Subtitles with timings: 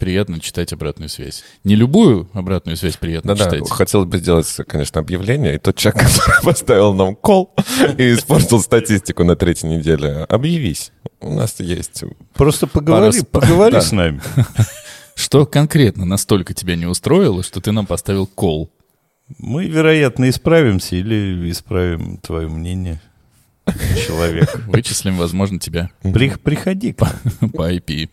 [0.00, 1.44] приятно читать обратную связь.
[1.62, 3.70] Не любую обратную связь приятно Да-да, читать.
[3.70, 5.54] хотелось бы сделать, конечно, объявление.
[5.54, 7.54] И тот человек, который поставил нам кол
[7.96, 10.90] и испортил статистику на третьей неделе, объявись.
[11.20, 12.02] У нас есть...
[12.34, 13.80] Просто поговори, Пара- поговори Да.
[13.80, 14.20] с нами.
[15.14, 18.72] Что конкретно настолько тебя не устроило, что ты нам поставил кол?
[19.38, 23.00] Мы, вероятно, исправимся или исправим твое мнение,
[24.06, 24.50] человек.
[24.66, 26.94] Вычислим, возможно, тебя При- Приходи.
[26.94, 28.08] к по IP.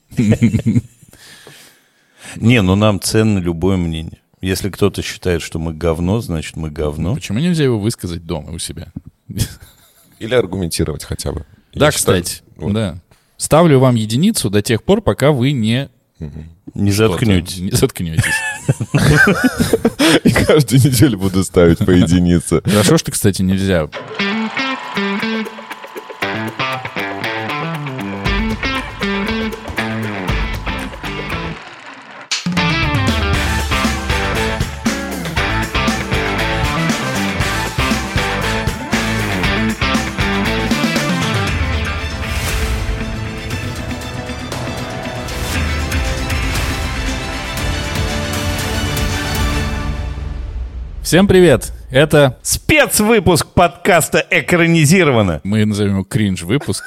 [2.35, 4.19] Не, ну нам ценно любое мнение.
[4.41, 7.15] Если кто-то считает, что мы говно, значит мы говно.
[7.15, 8.91] Почему нельзя его высказать дома у себя?
[10.19, 11.45] Или аргументировать хотя бы.
[11.73, 12.73] Да, Я считаю, кстати, вот.
[12.73, 12.97] да.
[13.37, 15.89] Ставлю вам единицу до тех пор, пока вы не...
[16.73, 17.59] Не заткнетесь.
[17.59, 18.33] Не заткнетесь.
[20.23, 22.61] И каждую неделю буду ставить по единице.
[22.65, 23.89] Хорошо, что, кстати, нельзя.
[51.08, 51.72] Всем привет!
[51.89, 55.39] Это Спецвыпуск подкаста экранизировано.
[55.45, 56.83] мы назовем его кринж-выпуск.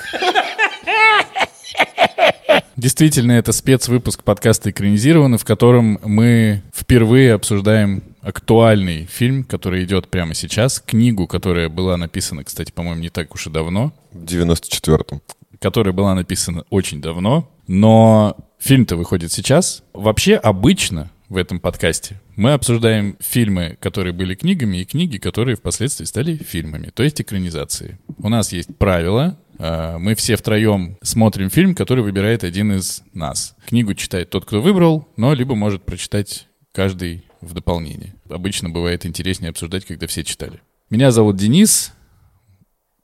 [2.77, 10.35] Действительно, это спецвыпуск подкаста «Экранизировано», в котором мы впервые обсуждаем актуальный фильм, который идет прямо
[10.35, 15.23] сейчас, книгу, которая была написана, кстати, по-моему, не так уж и давно, В 94-м.
[15.59, 19.83] которая была написана очень давно, но фильм-то выходит сейчас.
[19.95, 26.07] Вообще, обычно в этом подкасте мы обсуждаем фильмы, которые были книгами, и книги, которые впоследствии
[26.07, 27.99] стали фильмами, то есть экранизации.
[28.17, 29.39] У нас есть правила.
[29.59, 33.55] э, Мы все втроем смотрим фильм, который выбирает один из нас.
[33.67, 38.15] Книгу читает тот, кто выбрал, но либо может прочитать каждый в дополнение.
[38.31, 40.63] Обычно бывает интереснее обсуждать, когда все читали.
[40.89, 41.93] Меня зовут Денис,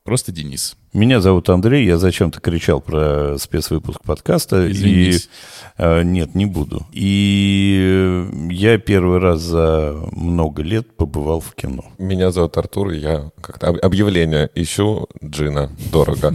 [0.03, 0.79] просто Денис.
[0.97, 4.73] Меня зовут Андрей, я зачем-то кричал про спецвыпуск подкаста.
[4.73, 5.25] Извинись.
[5.25, 5.29] И,
[5.77, 6.87] э, нет, не буду.
[6.91, 11.85] И я первый раз за много лет побывал в кино.
[11.99, 16.35] Меня зовут Артур, я как-то об- объявление ищу джина дорого.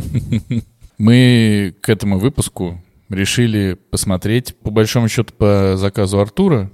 [0.99, 2.79] Мы к этому выпуску
[3.09, 6.69] решили посмотреть, по большому счету, по заказу Артура,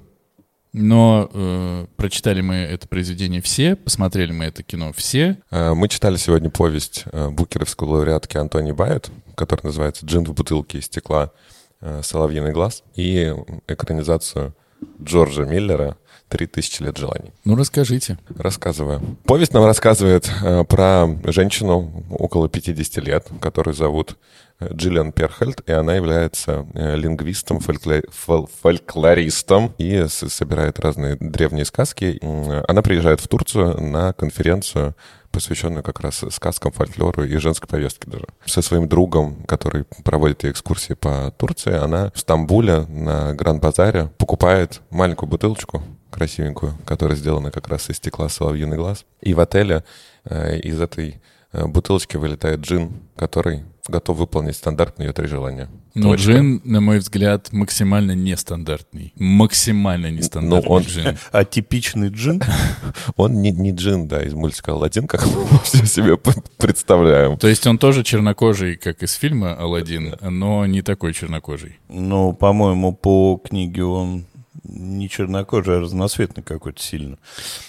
[0.72, 5.38] но э, прочитали мы это произведение все, посмотрели мы это кино все.
[5.50, 10.78] Э, Мы читали сегодня повесть э, букеровской лауреатки Антони Байет, которая называется «Джин в бутылке
[10.78, 11.32] из стекла.
[11.80, 13.34] э, Соловьиный глаз» и
[13.66, 14.54] экранизацию
[15.02, 15.96] Джорджа Миллера
[16.28, 17.32] «Три тысячи лет желаний».
[17.44, 18.18] Ну, расскажите.
[18.36, 19.00] Рассказываю.
[19.24, 24.16] Повесть нам рассказывает э, про женщину около 50 лет, которую зовут
[24.62, 32.18] Джиллиан Перхельд, и она является э, лингвистом, фольклористом и собирает разные древние сказки.
[32.66, 34.96] Она приезжает в Турцию на конференцию,
[35.30, 38.24] посвященную как раз сказкам, фольклору и женской повестке даже.
[38.46, 45.28] Со своим другом, который проводит экскурсии по Турции, она в Стамбуле на Гранд-базаре покупает маленькую
[45.28, 49.04] бутылочку красивенькую, которая сделана как раз из стекла «Соловьиный глаз».
[49.20, 49.84] И в отеле
[50.24, 51.20] э, из этой
[51.52, 55.68] э, бутылочки вылетает джин, который готов выполнить стандартные ее три желания.
[55.94, 56.32] Но Точка.
[56.32, 59.12] джин, на мой взгляд, максимально нестандартный.
[59.16, 61.18] Максимально нестандартный Ну, он- джин.
[61.32, 62.42] А типичный джин?
[63.16, 66.16] Он не, не джин, да, из мультика «Аладдин», как мы все себе
[66.56, 67.36] представляем.
[67.38, 71.78] То есть он тоже чернокожий, как из фильма «Аладдин», но не такой чернокожий.
[71.88, 74.26] Ну, по-моему, по книге он
[74.68, 77.18] не чернокожий, а разноцветный какой-то сильно.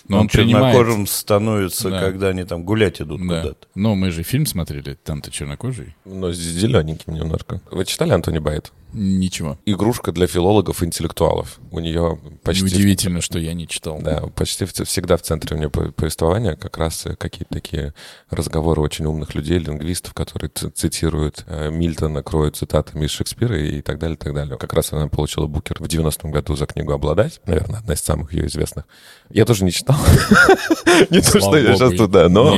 [0.08, 2.00] Но он, он принимает- чернокожим становится, Да.
[2.02, 3.42] когда они там гулять идут Да.
[3.42, 3.68] куда-то.
[3.76, 5.96] Но мы же фильм смотрели, там-то чернокожий.
[6.06, 7.62] Но с зелененьким немножко.
[7.72, 8.72] Вы читали Антони Байет?
[8.91, 9.57] Ничего.
[9.66, 11.59] Игрушка для филологов и интеллектуалов.
[11.72, 12.63] У нее почти...
[12.63, 14.00] Неудивительно, что я не читал.
[14.01, 17.94] Да, почти в- всегда в центре у нее по- повествования как раз э, какие-то такие
[18.31, 24.00] разговоры очень умных людей, лингвистов, которые цитируют э, Мильтона, кроют цитатами из Шекспира и так
[24.00, 24.57] далее, так далее.
[24.57, 28.33] Как раз она получила Букер в 90-м году за книгу «Обладать», наверное, одна из самых
[28.33, 28.85] ее известных.
[29.30, 29.97] Я тоже не читал.
[31.12, 32.57] Не то, что я сейчас тут, да, но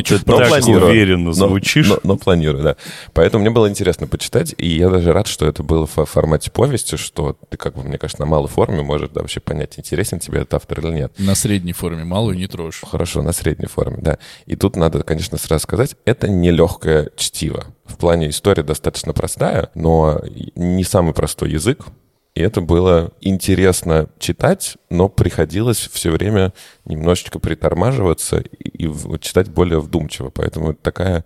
[0.60, 0.90] планирую.
[0.92, 1.92] уверенно Но- звучишь.
[2.04, 2.76] Но планирую, да.
[3.14, 6.98] Поэтому мне было интересно почитать, и я даже рад, что это было в формате повести,
[6.98, 10.42] что ты, как бы, мне кажется, на малой форме можешь да, вообще понять, интересен тебе
[10.42, 11.14] этот автор или нет.
[11.18, 12.82] На средней форме малую не трожь.
[12.86, 14.20] Хорошо, на средней форме, да.
[14.46, 17.66] И тут надо, конечно, сразу сказать, это нелегкое чтиво.
[17.86, 20.22] В плане история достаточно простая, но
[20.56, 21.88] не самый простой язык.
[22.36, 26.54] И это было интересно читать, но приходилось все время
[26.86, 30.30] немножечко притормаживаться и, и читать более вдумчиво.
[30.30, 31.26] Поэтому это такая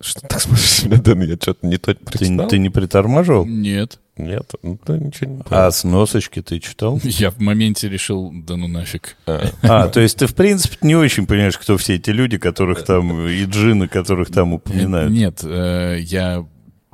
[0.00, 1.22] Что ты так смотришь на меня, Дэн?
[1.22, 2.48] Я что-то не то Ты, прочитал?
[2.48, 3.44] ты не притормаживал?
[3.46, 3.98] Нет.
[4.16, 6.98] Нет, ну ты ничего не А сносочки ты читал?
[7.04, 9.16] Я в моменте решил, да ну нафиг.
[9.26, 12.84] А, А, то есть ты, в принципе, не очень понимаешь, кто все эти люди, которых
[12.84, 15.10] там, и джины, которых там упоминают.
[15.12, 16.46] Нет, э, я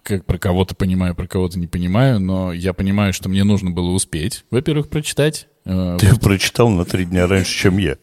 [0.03, 3.91] как про кого-то понимаю, про кого-то не понимаю, но я понимаю, что мне нужно было
[3.91, 5.49] успеть, во-первых, прочитать.
[5.65, 7.97] э, Ты прочитал на три дня раньше, чем я.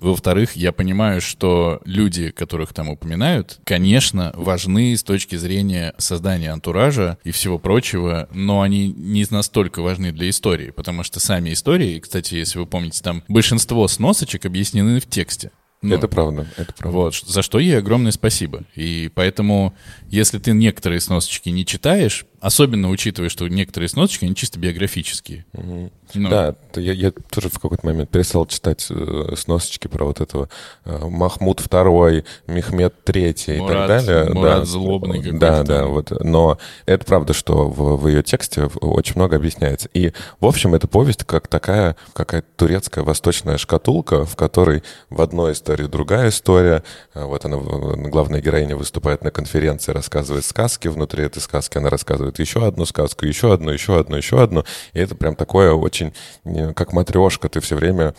[0.00, 7.18] Во-вторых, я понимаю, что люди, которых там упоминают, конечно, важны с точки зрения создания антуража
[7.24, 12.34] и всего прочего, но они не настолько важны для истории, потому что сами истории, кстати,
[12.34, 15.50] если вы помните, там большинство сносочек объяснены в тексте.
[15.82, 16.98] Ну, Это правда, это правда.
[16.98, 18.64] Вот, за что ей огромное спасибо.
[18.74, 19.74] И поэтому,
[20.08, 25.44] если ты некоторые сносочки не читаешь, особенно учитывая, что некоторые сносочки, они чисто биографические.
[25.52, 25.90] Ну,
[26.28, 30.48] Да, т- я, я тоже в какой-то момент перестал читать э, сносочки про вот этого
[30.84, 34.34] э, Махмуд II, Мехмед III и Мурат- так далее.
[34.34, 34.64] Мурат да.
[34.64, 36.10] Злобный какой-то Да, да, вот.
[36.24, 39.88] Но это правда, что в, в ее тексте очень много объясняется.
[39.94, 45.52] И, в общем, эта повесть как такая какая-то турецкая восточная шкатулка, в которой в одной
[45.52, 46.82] истории другая история.
[47.14, 50.88] А Вот она, главная героиня выступает на конференции, рассказывает сказки.
[50.88, 54.64] Внутри этой сказки она рассказывает еще одну сказку, еще одну, еще одну, еще одну.
[54.92, 56.12] И это прям такое очень,
[56.44, 58.14] не, как матрешка, ты все время,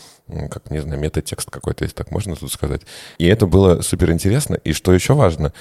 [0.50, 2.82] как, не знаю, метатекст какой-то, если так можно тут сказать.
[3.18, 4.56] И это было супер интересно.
[4.56, 5.54] И что еще важно,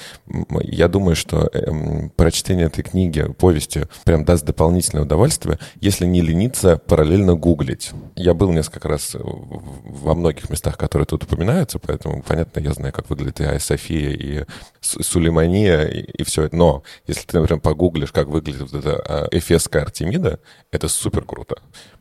[0.61, 6.77] я думаю, что эм, прочтение этой книги, повести, прям даст дополнительное удовольствие, если не лениться
[6.77, 7.91] параллельно гуглить.
[8.17, 13.11] Я был несколько раз во многих местах, которые тут упоминаются, поэтому, понятно, я знаю, как
[13.11, 14.45] выглядит и Айя София, и
[14.81, 16.57] Су- Сулеймания, и, все это.
[16.57, 20.41] Но если ты, например, погуглишь, как выглядит вот эта а, Эфесская Артемида,
[20.71, 21.57] это супер круто.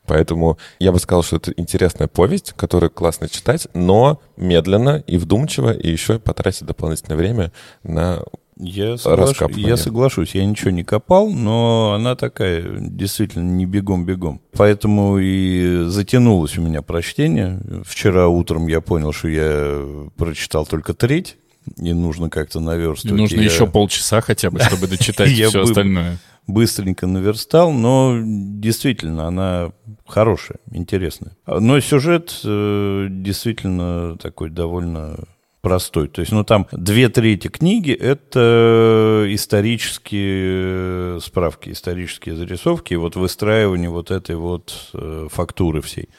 [0.10, 5.72] Поэтому я бы сказал, что это интересная повесть, которую классно читать, но медленно и вдумчиво,
[5.72, 7.52] и еще потратить дополнительное время
[7.84, 8.24] на...
[8.58, 9.68] Я, соглаш- Раскапывание.
[9.70, 14.42] я соглашусь, я ничего не копал, но она такая действительно не бегом-бегом.
[14.58, 17.62] Поэтому и затянулось у меня прочтение.
[17.86, 21.38] Вчера утром я понял, что я прочитал только треть,
[21.78, 23.18] и нужно как-то и наверстывать.
[23.18, 26.18] нужно И я еще полчаса хотя бы, чтобы дочитать Я все остальное.
[26.54, 29.72] Быстренько наверстал, но действительно она
[30.08, 31.38] хорошая, интересная.
[31.46, 35.18] Но сюжет э, действительно такой довольно
[35.62, 36.08] простой.
[36.08, 43.16] То есть, ну, там две трети книги— это исторические э, справки, исторические зарисовки, и вот
[43.16, 46.10] выстраивание вот этой вот э, фактуры всей.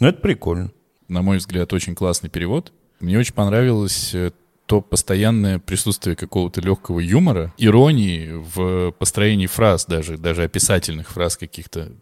[0.00, 0.70] Ну, это прикольно.
[1.08, 2.72] на мой взгляд, очень классный перевод.
[3.00, 4.30] Мне очень понравилось э,
[4.66, 11.92] то постоянное присутствие какого-то легкого юмора, иронии в построении фраз даже, даже описательных фраз каких-то,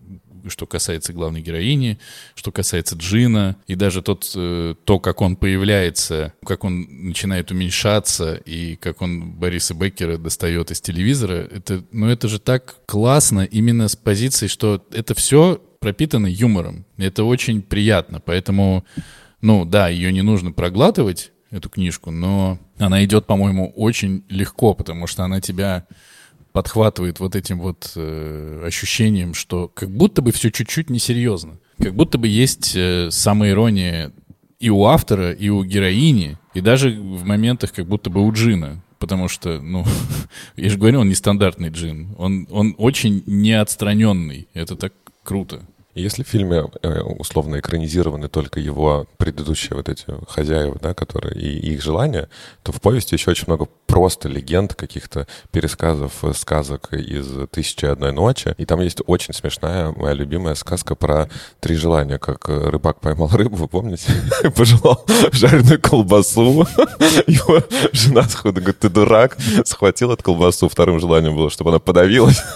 [0.48, 1.98] что касается главной героини,
[2.34, 8.34] что касается Джина, и даже тот, э, то, как он появляется, как он начинает уменьшаться,
[8.34, 13.88] и как он Бориса Беккера достает из телевизора, это, ну это же так классно именно
[13.88, 16.86] с позиции, что это все пропитано юмором.
[16.96, 18.84] Это очень приятно, поэтому,
[19.40, 25.06] ну да, ее не нужно проглатывать, эту книжку, но она идет, по-моему, очень легко, потому
[25.06, 25.86] что она тебя
[26.52, 31.58] подхватывает вот этим вот э, ощущением, что как будто бы все чуть-чуть несерьезно.
[31.78, 34.12] Как будто бы есть э, самоирония
[34.58, 38.82] и у автора, и у героини, и даже в моментах как будто бы у Джина.
[38.98, 39.84] Потому что, ну,
[40.56, 42.14] я же говорю, он нестандартный Джин.
[42.18, 44.48] Он, он очень неотстраненный.
[44.54, 44.92] Это так
[45.24, 45.62] круто.
[45.94, 51.72] Если в фильме э, условно экранизированы только его предыдущие вот эти хозяева, да, которые и,
[51.72, 52.30] их желания,
[52.62, 57.88] то в повести еще очень много просто легенд, каких-то пересказов э, сказок из «Тысячи и
[57.88, 58.54] одной ночи».
[58.56, 61.28] И там есть очень смешная, моя любимая сказка про
[61.60, 64.10] три желания, как э, рыбак поймал рыбу, вы помните?
[64.56, 66.42] Пожелал жареную колбасу.
[67.26, 70.70] Его жена сходу говорит, ты дурак, схватил эту колбасу.
[70.70, 72.42] Вторым желанием было, чтобы она подавилась.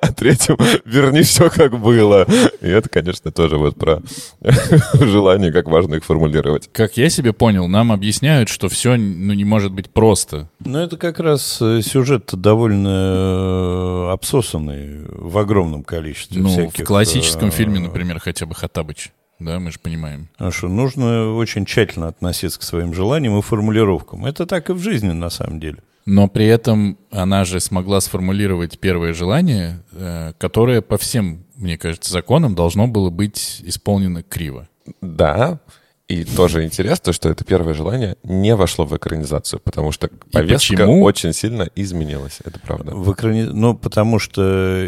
[0.00, 2.26] А третьим верни все как было.
[2.60, 4.02] И это, конечно, тоже вот про
[4.94, 6.68] желание, как важно их формулировать.
[6.72, 10.48] Как я себе понял, нам объясняют, что все ну, не может быть просто.
[10.60, 16.84] Ну, это как раз э, сюжет довольно э, обсосанный в огромном количестве Ну, всяких...
[16.84, 19.12] в классическом э, фильме, например, хотя бы Хаттабыч.
[19.38, 20.28] Да, мы же понимаем.
[20.38, 24.24] А что нужно очень тщательно относиться к своим желаниям и формулировкам.
[24.24, 25.78] Это так и в жизни, на самом деле.
[26.04, 32.12] Но при этом она же смогла сформулировать первое желание, э, которое по всем, мне кажется,
[32.12, 34.68] законам должно было быть исполнено криво.
[35.00, 35.60] Да,
[36.08, 41.02] и тоже интересно, что это первое желание не вошло в экранизацию, потому что повестка почему?
[41.02, 42.94] очень сильно изменилась, это правда.
[42.94, 43.46] В экране...
[43.46, 44.42] Ну, потому что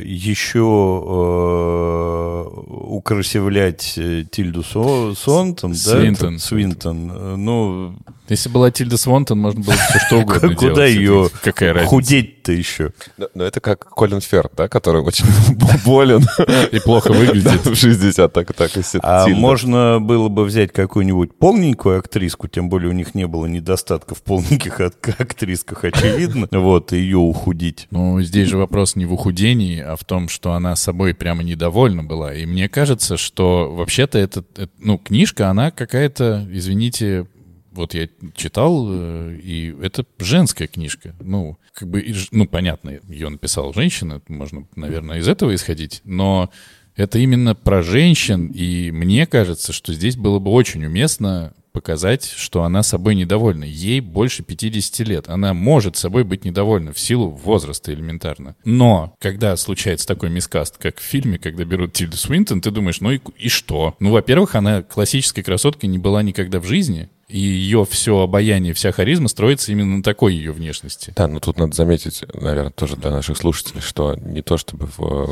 [0.04, 0.58] еще
[1.06, 2.44] э,
[2.90, 6.38] украсивлять э, Тильду Со- Сонтон, да, Свинтон.
[6.38, 7.96] Свинтон, э, ну,
[8.28, 10.58] Если была Тильда Свонтон, можно было все что угодно делать.
[10.74, 11.90] Куда ее Какая разница?
[11.90, 12.92] худеть-то еще?
[13.18, 15.26] Но, но это как Колин Ферр, да, который очень
[15.84, 16.24] болен.
[16.72, 17.66] И плохо выглядит.
[17.66, 19.02] В 60, так, так и сидит.
[19.04, 24.18] А можно было бы взять какую-нибудь полненькую актриску, тем более у них не было недостатков
[24.18, 27.88] в полненьких ак- актрисках, очевидно, вот, и ее ухудить.
[27.90, 32.02] Ну, здесь же вопрос не в ухудении, а в том, что она собой прямо недовольна
[32.02, 32.32] была.
[32.32, 37.26] И мне кажется, что вообще-то это, это- ну, книжка, она какая-то, извините,
[37.74, 41.14] вот я читал, э, и это женская книжка.
[41.20, 46.50] Ну, как бы, ну, понятно, ее написала женщина, можно, наверное, из этого исходить, но
[46.96, 52.62] это именно про женщин, и мне кажется, что здесь было бы очень уместно показать, что
[52.62, 53.64] она собой недовольна.
[53.64, 55.28] Ей больше 50 лет.
[55.28, 58.54] Она может собой быть недовольна в силу возраста элементарно.
[58.64, 63.10] Но, когда случается такой мискаст, как в фильме, когда берут Тильду Свинтон, ты думаешь, ну
[63.10, 63.96] и, и что?
[63.98, 68.92] Ну, во-первых, она классической красоткой не была никогда в жизни, и ее все обаяние, вся
[68.92, 71.12] харизма строится именно на такой ее внешности.
[71.16, 75.26] Да, но тут надо заметить, наверное, тоже для наших слушателей, что не то чтобы э,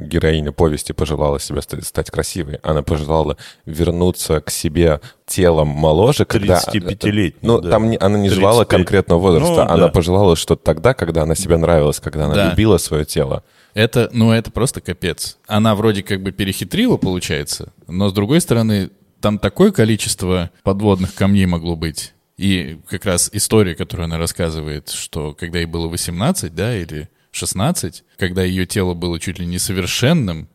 [0.00, 6.60] героиня повести пожелала себя ста- стать красивой, она пожелала вернуться к себе телом моложе, когда...
[6.60, 7.70] 35-летней, Ну, да.
[7.70, 8.68] там не- она не желала 35.
[8.68, 9.88] конкретного возраста, Ну, она да.
[9.88, 12.50] пожелала, что тогда, когда она себе нравилась, когда она Да.
[12.50, 13.42] любила свое тело.
[13.74, 15.36] Это, ну, это просто капец.
[15.48, 21.46] Она вроде как бы перехитрила, получается, но с другой стороны, там такое количество подводных камней
[21.46, 22.14] могло быть.
[22.36, 28.04] И как раз история, которую она рассказывает, что когда ей было 18, да, или 16,
[28.16, 30.48] когда ее тело было чуть ли не совершенным,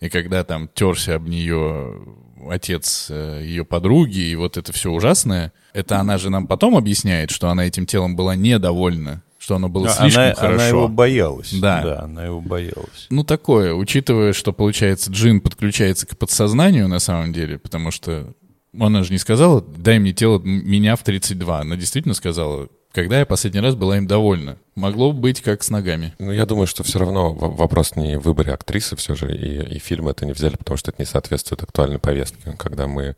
[0.00, 1.98] и когда там терся об нее
[2.48, 7.30] отец э, ее подруги, и вот это все ужасное, это она же нам потом объясняет,
[7.30, 10.54] что она этим телом была недовольна, что оно было Ну, слишком она, хорошо.
[10.54, 11.52] она его боялась.
[11.54, 11.82] Да.
[11.82, 13.06] Да, она его боялась.
[13.08, 18.34] Ну, такое, учитывая, что, получается, джин подключается к подсознанию на самом деле, потому что
[18.78, 21.60] она же не сказала, дай мне тело меня в 32.
[21.60, 24.58] Она действительно сказала, когда я последний раз была им довольна.
[24.74, 26.12] Могло быть как с ногами.
[26.18, 29.78] Ну, я думаю, что все равно вопрос не в выборе актрисы все же, и, и
[29.78, 32.54] фильм это не взяли, потому что это не соответствует актуальной повестке.
[32.58, 33.16] Когда мы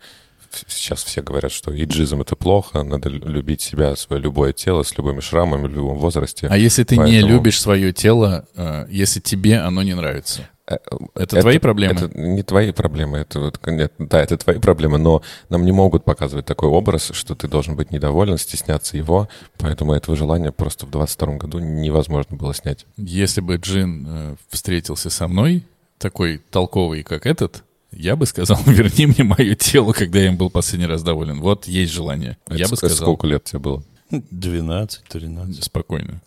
[0.66, 4.96] сейчас все говорят, что иджизм это плохо, надо лю- любить себя, свое любое тело с
[4.96, 6.46] любыми шрамами в любом возрасте.
[6.50, 10.48] А если ты не Поэтому- любишь свое тело, э, если тебе оно не нравится?
[10.68, 10.76] Э,
[11.14, 11.94] Это твои проблемы?
[11.94, 16.04] Это не твои проблемы, это вот, нет, да, это твои проблемы, но нам не могут
[16.04, 19.28] показывать такой образ, что ты должен быть недоволен, стесняться его,
[19.58, 22.86] поэтому этого желания просто в 22 году невозможно было снять.
[22.96, 25.64] Если бы Джин э, встретился со мной,
[25.98, 30.50] такой толковый, как этот, я бы сказал, верни мне мое тело, когда я им был
[30.50, 31.40] последний раз доволен.
[31.40, 32.36] Вот есть желание.
[32.48, 32.96] я Это бы с- сказал.
[32.98, 33.82] Сколько лет тебе было?
[34.10, 35.64] 12, 13.
[35.64, 36.20] Спокойно.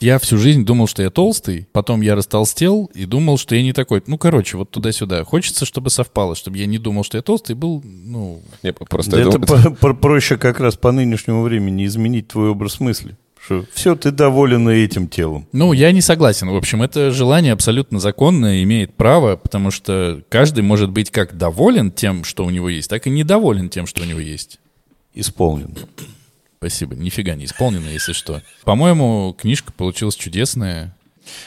[0.00, 3.72] Я всю жизнь думал, что я толстый, потом я растолстел и думал, что я не
[3.72, 4.00] такой.
[4.06, 5.24] Ну, короче, вот туда-сюда.
[5.24, 8.40] Хочется, чтобы совпало, чтобы я не думал, что я толстый, был, ну...
[8.62, 12.28] Не, просто Да я это думаю, по- по- проще как раз по нынешнему времени изменить
[12.28, 13.16] твой образ мысли.
[13.48, 15.48] Что все, ты доволен этим телом.
[15.52, 16.50] Ну, я не согласен.
[16.50, 21.90] В общем, это желание абсолютно законное, имеет право, потому что каждый может быть как доволен
[21.90, 24.60] тем, что у него есть, так и недоволен тем, что у него есть.
[25.14, 25.74] Исполнен.
[26.58, 26.94] Спасибо.
[26.94, 28.42] Нифига не исполнено, если что.
[28.64, 30.94] По-моему, книжка получилась чудесная.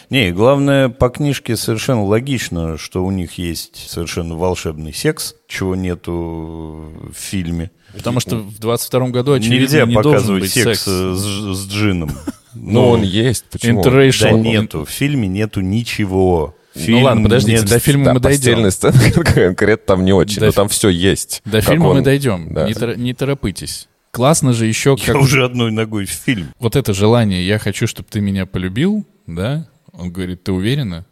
[0.09, 6.91] Не, главное, по книжке совершенно логично, что у них есть совершенно волшебный секс, чего нету
[7.09, 7.71] в фильме.
[7.95, 10.81] Потому что в 22 году, очевидно, Нельзя не показывать быть секс, секс.
[10.83, 11.21] с,
[11.57, 12.11] с джином.
[12.53, 13.83] ну, он есть, почему?
[13.83, 16.55] Да нету, в фильме нету ничего.
[16.73, 18.71] Ну Фильм ладно, подождите, нет- до фильма Да, мы дойдем.
[18.71, 18.93] сцена
[19.25, 21.41] конкретно там не очень, До но фи- там все есть.
[21.43, 22.53] До фильма он- мы дойдем.
[22.53, 22.65] да.
[22.65, 23.89] Не, тор- не торопытесь.
[24.11, 26.47] Классно же еще, Я как уже одной ногой в фильм.
[26.59, 29.67] вот это желание «я хочу, чтобы ты меня полюбил», да?
[29.93, 31.05] Он говорит, ты уверена?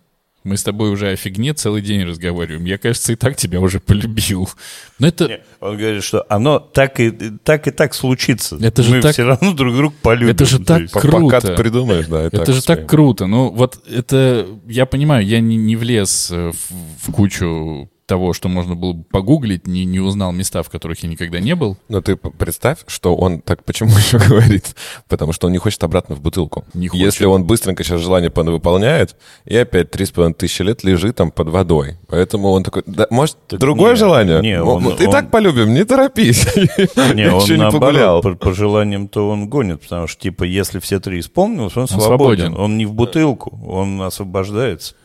[0.45, 2.63] Мы с тобой уже о фигне целый день разговариваем.
[2.63, 4.49] Я, кажется, и так тебя уже полюбил.
[4.97, 5.27] Но это...
[5.27, 7.11] Не, Он говорит, что оно так и
[7.43, 8.57] так, и так случится.
[8.61, 10.29] Это же Мы так- все равно друг друга полюбим.
[10.29, 11.35] Это же так есть- Круто.
[11.35, 12.21] Пока ты придумаешь, да.
[12.23, 13.27] Это же так круто.
[13.27, 18.49] Ну, вот это, я понимаю, я не, не влез э, в, в кучу того, что
[18.49, 21.77] можно было бы погуглить, не, не узнал места, в которых я никогда не был.
[21.89, 24.75] Но ты представь, что он так почему еще говорит?
[25.07, 26.65] Потому что он не хочет обратно в бутылку.
[26.73, 27.05] Не хочет.
[27.05, 31.29] Если он быстренько сейчас желание выполняет, и опять три с половиной тысячи лет лежит там
[31.31, 31.97] под водой.
[32.07, 34.41] Поэтому он такой, да, может, другое не, желание?
[34.41, 36.47] не, он- и он- так полюбим, не торопись.
[36.55, 38.15] Не, Я он еще не погулял.
[38.15, 42.07] наоборот, по, по желаниям-то он гонит, потому что, типа, если все три исполнилось, он, свободен.
[42.47, 42.55] свободен.
[42.57, 44.95] Он не в бутылку, он освобождается.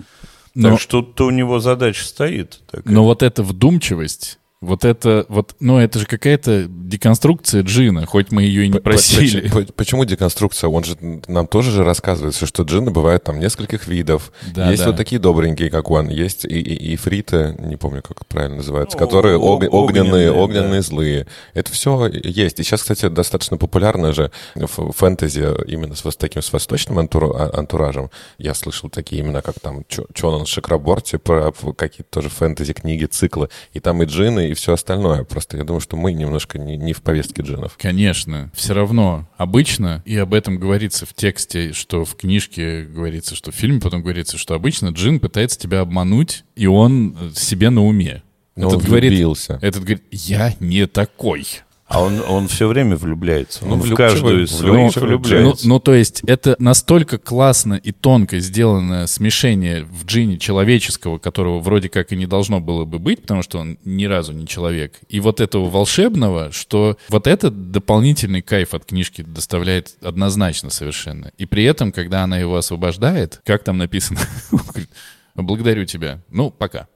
[0.54, 2.60] Но, Так что тут у него задача стоит.
[2.70, 2.94] такая.
[2.94, 8.42] но вот эта вдумчивость Вот это, вот, ну, это же какая-то деконструкция джина, хоть мы
[8.42, 9.42] ее и не просили.
[9.48, 10.68] Почему, почему деконструкция?
[10.68, 10.96] Он же
[11.28, 14.32] нам тоже же рассказывается, что джины бывают там нескольких видов.
[14.54, 14.90] Да, есть да.
[14.90, 18.56] вот такие добренькие, как он, есть и, и, и фриты, не помню, как это правильно
[18.56, 20.86] называется, которые ог, огненные, огненные, огненные да.
[20.86, 21.26] злые.
[21.52, 22.60] Это все есть.
[22.60, 28.10] И сейчас, кстати, достаточно популярно же фэнтези именно с таким с восточным а, антуражем.
[28.38, 33.48] Я слышал такие имена, как там Чонан Шакраборти, про какие-то тоже фэнтези-книги, циклы.
[33.72, 35.24] И там и джины, и все остальное.
[35.24, 37.76] Просто я думаю, что мы немножко не, не в повестке джинов.
[37.76, 38.50] Конечно.
[38.54, 43.54] Все равно обычно, и об этом говорится в тексте, что в книжке говорится, что в
[43.54, 48.22] фильме потом говорится, что обычно джин пытается тебя обмануть, и он себе на уме.
[48.56, 49.54] Но этот он влюбился.
[49.54, 51.46] Говорит, этот говорит, я не такой.
[51.94, 53.64] А он, он все время влюбляется.
[53.64, 55.68] Он ну, в каждую из своих влюбляется.
[55.68, 61.60] Ну, ну, то есть это настолько классно и тонко сделано смешение в джине человеческого, которого
[61.60, 64.98] вроде как и не должно было бы быть, потому что он ни разу не человек,
[65.08, 71.30] и вот этого волшебного, что вот этот дополнительный кайф от книжки доставляет однозначно совершенно.
[71.38, 74.18] И при этом, когда она его освобождает, как там написано,
[75.36, 76.20] благодарю тебя.
[76.28, 76.88] Ну, пока.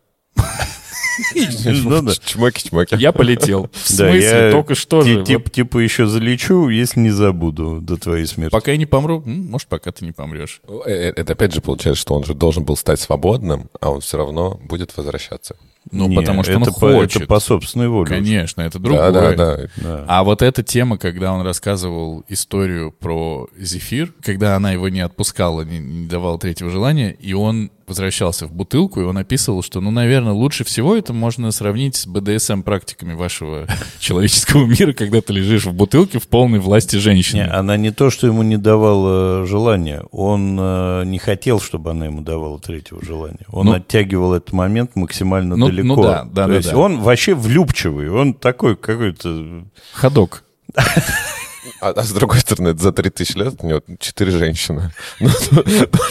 [1.35, 2.97] Чмоки-чмоки.
[2.97, 3.71] Я полетел.
[3.73, 4.51] В смысле?
[4.53, 5.25] Только что же.
[5.25, 8.53] Типа еще залечу, если не забуду до твоей смерти.
[8.53, 10.61] Пока я не помру, может, пока ты не помрешь.
[10.69, 14.01] Э, э, это опять же получается, что он же должен был стать свободным, а он
[14.01, 15.57] все равно будет возвращаться.
[15.91, 17.23] Ну, не, потому что он хочет.
[17.23, 18.09] Это по собственной воле.
[18.09, 19.11] Конечно, это другое.
[19.11, 20.05] Да, да, да.
[20.07, 25.63] А вот эта тема, когда он рассказывал историю про Зефир, когда она его не отпускала,
[25.63, 29.91] не, не давала третьего желания, и он возвращался в бутылку, и он описывал, что, ну,
[29.91, 33.67] наверное, лучше всего это можно сравнить с БДСМ-практиками вашего
[33.99, 37.39] человеческого мира, когда ты лежишь в бутылке в полной власти женщины.
[37.39, 42.07] Не, она не то, что ему не давала желания, он э, не хотел, чтобы она
[42.07, 43.47] ему давала третьего желания.
[43.51, 45.87] Он ну, оттягивал этот момент максимально ну, далеко.
[45.87, 46.57] Ну да, да, то да.
[46.57, 46.77] есть да.
[46.77, 49.65] он вообще влюбчивый, он такой какой-то...
[49.93, 50.45] Ходок.
[51.81, 54.93] А, а с другой стороны, это за 3000 лет у него четыре женщины.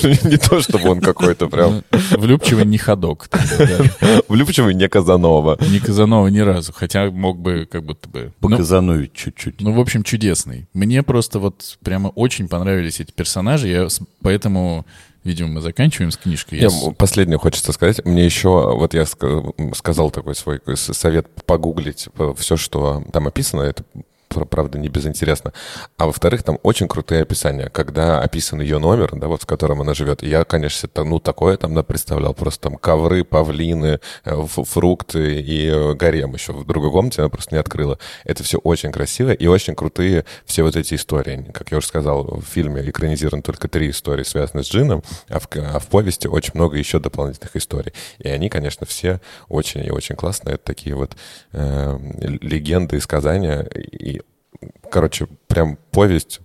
[0.04, 1.84] Ну, не то, чтобы он какой-то прям...
[2.12, 3.30] Влюбчивый не ходок.
[4.28, 5.58] Влюбчивый не Казанова.
[5.70, 8.32] Не Казанова ни разу, хотя мог бы как будто бы...
[8.40, 9.62] Показановить чуть-чуть.
[9.62, 10.68] Ну, в общем, чудесный.
[10.74, 13.88] Мне просто вот прямо очень понравились эти персонажи, я
[14.22, 14.86] поэтому
[15.28, 16.60] Видимо, мы заканчиваем с книжкой.
[16.60, 18.06] Я, последнее хочется сказать.
[18.06, 23.64] Мне еще, вот я сказал такой свой совет погуглить все, что там описано.
[23.64, 23.84] Это
[24.30, 25.54] правда, не безинтересно.
[25.98, 29.94] А во-вторых, там очень крутые описания, когда описан ее номер, да, вот в котором она
[29.94, 30.24] живет.
[30.24, 35.94] я, конечно, ну, такое там да, представлял, просто там ковры, павлины, э, фрукты и э,
[35.94, 38.00] гарем еще в другой комнате, она просто не открыла.
[38.24, 41.50] Это все очень красиво и очень крутые все вот эти истории.
[41.54, 45.48] Как я уже сказал, в фильме экранизированы только три истории, связанные с джином, а в,
[45.56, 47.94] а в повести очень много еще дополнительных историй.
[48.20, 50.56] И они, конечно, все очень и очень классные.
[50.56, 51.16] Это такие вот
[51.54, 51.98] э,
[52.42, 53.62] легенды и сказания.
[53.62, 54.17] И
[54.90, 56.42] короче, прям повесть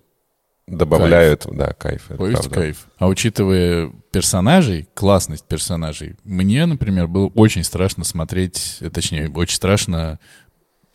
[0.67, 1.57] добавляет, кайф.
[1.57, 2.07] да, кайф.
[2.17, 2.61] Повесть правда.
[2.61, 2.87] кайф.
[2.99, 10.19] А учитывая персонажей, классность персонажей, мне, например, было очень страшно смотреть, точнее, очень страшно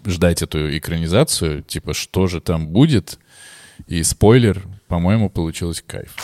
[0.06, 3.20] ждать эту экранизацию, типа, что же там будет.
[3.88, 6.16] И спойлер, по-моему, получилось кайф.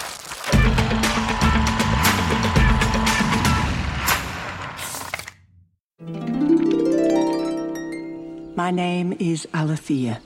[8.55, 10.19] My name is Alethea.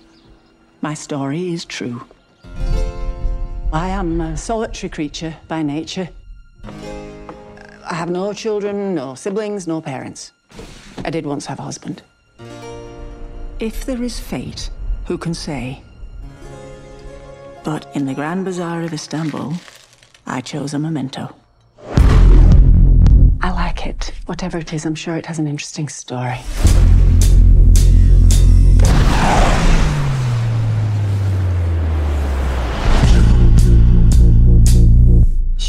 [0.81, 2.03] My story is true.
[3.73, 6.09] I am a solitary creature by nature.
[6.63, 10.31] I have no children, no siblings, no parents.
[11.03, 12.03] I did once have a husband.
[13.59, 14.69] If there is fate,
[15.05, 15.81] who can say?
[17.63, 19.55] But in the Grand Bazaar of Istanbul,
[20.27, 21.35] I chose a memento.
[23.41, 24.13] I like it.
[24.27, 26.39] Whatever it is, I'm sure it has an interesting story.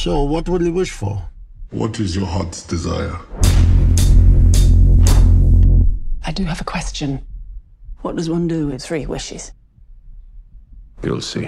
[0.08, 1.22] So, what will you wish for?
[1.70, 3.14] What is your heart's desire?
[6.24, 7.20] I do have a question.
[8.00, 9.52] What does one do with three wishes?
[11.02, 11.46] You'll see.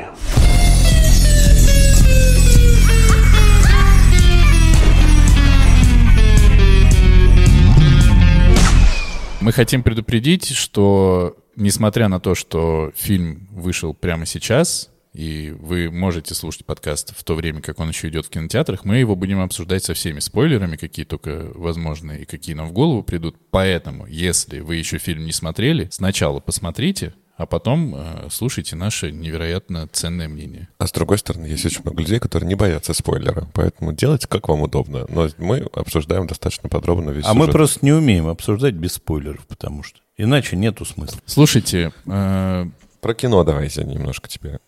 [9.40, 16.34] Мы хотим предупредить, что несмотря на то, что фильм вышел прямо сейчас, и вы можете
[16.34, 19.84] слушать подкаст в то время, как он еще идет в кинотеатрах, мы его будем обсуждать
[19.84, 23.36] со всеми спойлерами, какие только возможны и какие нам в голову придут.
[23.50, 29.88] Поэтому, если вы еще фильм не смотрели, сначала посмотрите, а потом э, слушайте наше невероятно
[29.90, 30.68] ценное мнение.
[30.78, 34.48] А с другой стороны, есть очень много людей, которые не боятся спойлера, поэтому делайте как
[34.48, 35.06] вам удобно.
[35.08, 37.46] Но мы обсуждаем достаточно подробно весь А сюжет.
[37.46, 41.18] мы просто не умеем обсуждать без спойлеров, потому что Иначе нету смысла.
[41.24, 42.66] Слушайте, э,
[43.00, 44.58] Про кино давайте немножко теперь.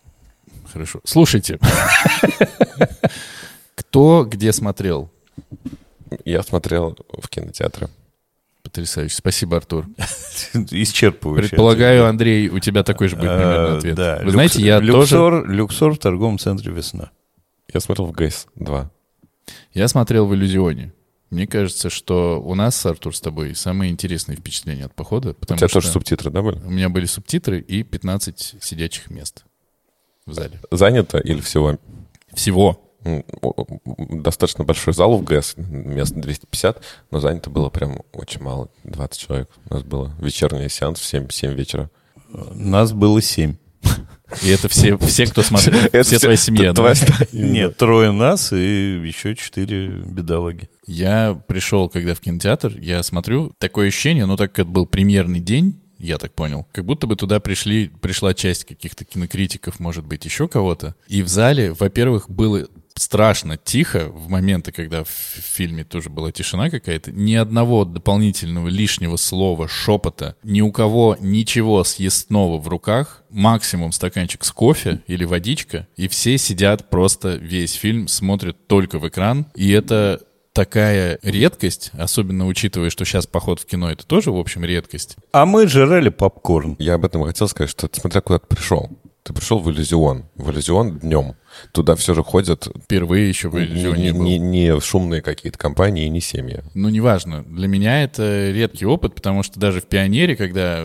[0.73, 0.99] Хорошо.
[1.03, 1.59] Слушайте.
[3.75, 5.09] Кто где смотрел?
[6.25, 7.89] Я смотрел в кинотеатре.
[8.63, 9.15] Потрясающе.
[9.15, 9.87] Спасибо, Артур.
[10.53, 11.49] Исчерпывающе.
[11.49, 13.95] Предполагаю, Андрей, у тебя такой же будет примерно Э, ответ.
[13.95, 14.21] Да.
[14.23, 15.43] Вы знаете, я тоже...
[15.45, 17.11] Люксор, в торговом центре «Весна».
[17.73, 18.89] Я смотрел в ГЭС 2.
[19.73, 20.93] Я смотрел в «Иллюзионе».
[21.29, 25.57] Мне кажется, что у нас, Артур, с тобой самые интересные впечатления от похода, У тебя
[25.57, 26.59] что тоже субтитры, да, были?
[26.59, 29.43] у меня были субтитры и 15 сидячих мест
[30.25, 30.59] в зале.
[30.71, 31.77] Занято или всего?
[32.33, 32.79] Всего.
[34.09, 36.81] Достаточно большой зал в ГЭС, мест 250,
[37.11, 39.49] но занято было прям очень мало, 20 человек.
[39.69, 41.89] У нас было вечерний сеанс в 7, 7 вечера.
[42.29, 43.57] Нас было семь.
[44.41, 46.73] И это все, все кто смотрел, Это все твоя семья.
[46.73, 46.93] да?
[47.33, 50.69] Нет, трое нас и еще четыре бедолаги.
[50.87, 55.39] Я пришел, когда в кинотеатр, я смотрю, такое ощущение, ну так как это был премьерный
[55.39, 60.25] день, я так понял, как будто бы туда пришли, пришла часть каких-то кинокритиков, может быть,
[60.25, 60.95] еще кого-то.
[61.07, 66.69] И в зале, во-первых, было страшно тихо в моменты, когда в фильме тоже была тишина
[66.69, 67.11] какая-то.
[67.11, 74.43] Ни одного дополнительного лишнего слова, шепота, ни у кого ничего съестного в руках, максимум стаканчик
[74.43, 79.71] с кофе или водичка, и все сидят просто весь фильм, смотрят только в экран, и
[79.71, 80.21] это
[80.53, 85.17] такая редкость, особенно учитывая, что сейчас поход в кино это тоже, в общем, редкость.
[85.31, 86.75] А мы жрали попкорн.
[86.79, 88.89] Я об этом хотел сказать, что ты смотря куда ты пришел.
[89.23, 90.25] Ты пришел в иллюзион.
[90.35, 91.35] В иллюзион днем.
[91.71, 94.23] Туда все же ходят Впервые еще в не, иллюзионе не- был.
[94.23, 96.61] не- не шумные какие-то компании, не семьи.
[96.73, 97.43] Ну, неважно.
[97.43, 100.81] Для меня это редкий опыт, потому что даже в «Пионере», когда...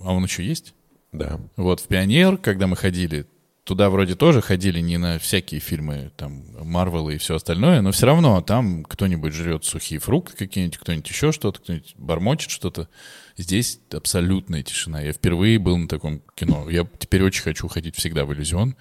[0.00, 0.74] А он еще есть?
[1.10, 1.40] Да.
[1.56, 3.26] Вот в «Пионер», когда мы ходили,
[3.68, 8.06] туда вроде тоже ходили не на всякие фильмы, там, Марвел и все остальное, но все
[8.06, 12.88] равно там кто-нибудь жрет сухие фрукты какие-нибудь, кто-нибудь еще что-то, кто-нибудь бормочет что-то.
[13.36, 15.02] Здесь абсолютная тишина.
[15.02, 16.70] Я впервые был на таком кино.
[16.70, 18.74] Я теперь очень хочу ходить всегда в «Иллюзион»,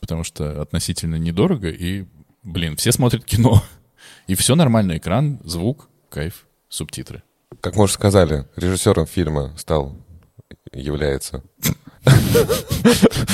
[0.00, 2.06] потому что относительно недорого, и,
[2.42, 3.62] блин, все смотрят кино.
[4.26, 7.22] И все нормально, экран, звук, кайф, субтитры.
[7.60, 9.98] Как мы уже сказали, режиссером фильма стал,
[10.72, 11.44] является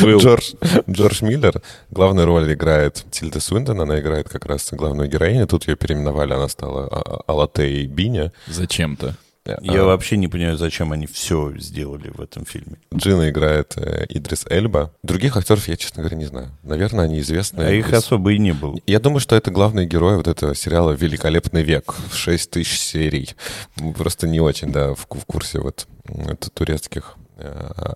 [0.03, 0.55] Джордж,
[0.89, 1.61] Джордж Миллер.
[1.91, 5.47] Главную роль играет Тильда Суинтон, она играет как раз главную героиню.
[5.47, 8.33] Тут ее переименовали, она стала А- А- Алатей Биня.
[8.47, 9.17] Зачем-то.
[9.63, 12.77] Я А, вообще не понимаю, зачем они все сделали в этом фильме.
[12.95, 14.93] Джина играет э, Идрис Эльба.
[15.03, 16.51] Других актеров я, честно говоря, не знаю.
[16.63, 17.63] Наверное, они известны.
[17.63, 18.79] А их из- особо и не было.
[18.87, 23.31] Я думаю, что это главные герои вот этого сериала «Великолепный век» в 6 тысяч серий.
[23.97, 25.87] Просто не очень, да, в, в курсе вот
[26.55, 27.20] турецких, э,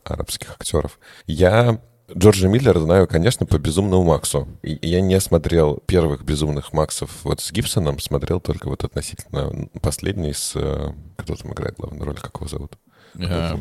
[0.04, 0.98] арабских актеров.
[1.26, 1.80] Я
[2.14, 4.46] Джорджа Миллера знаю, конечно, по «Безумному Максу».
[4.62, 10.52] Я не смотрел первых «Безумных Максов» вот с Гибсоном, смотрел только вот относительно последний с...
[10.54, 12.72] э, Кто там играет главную роль, как его зовут?
[13.14, 13.56] Э,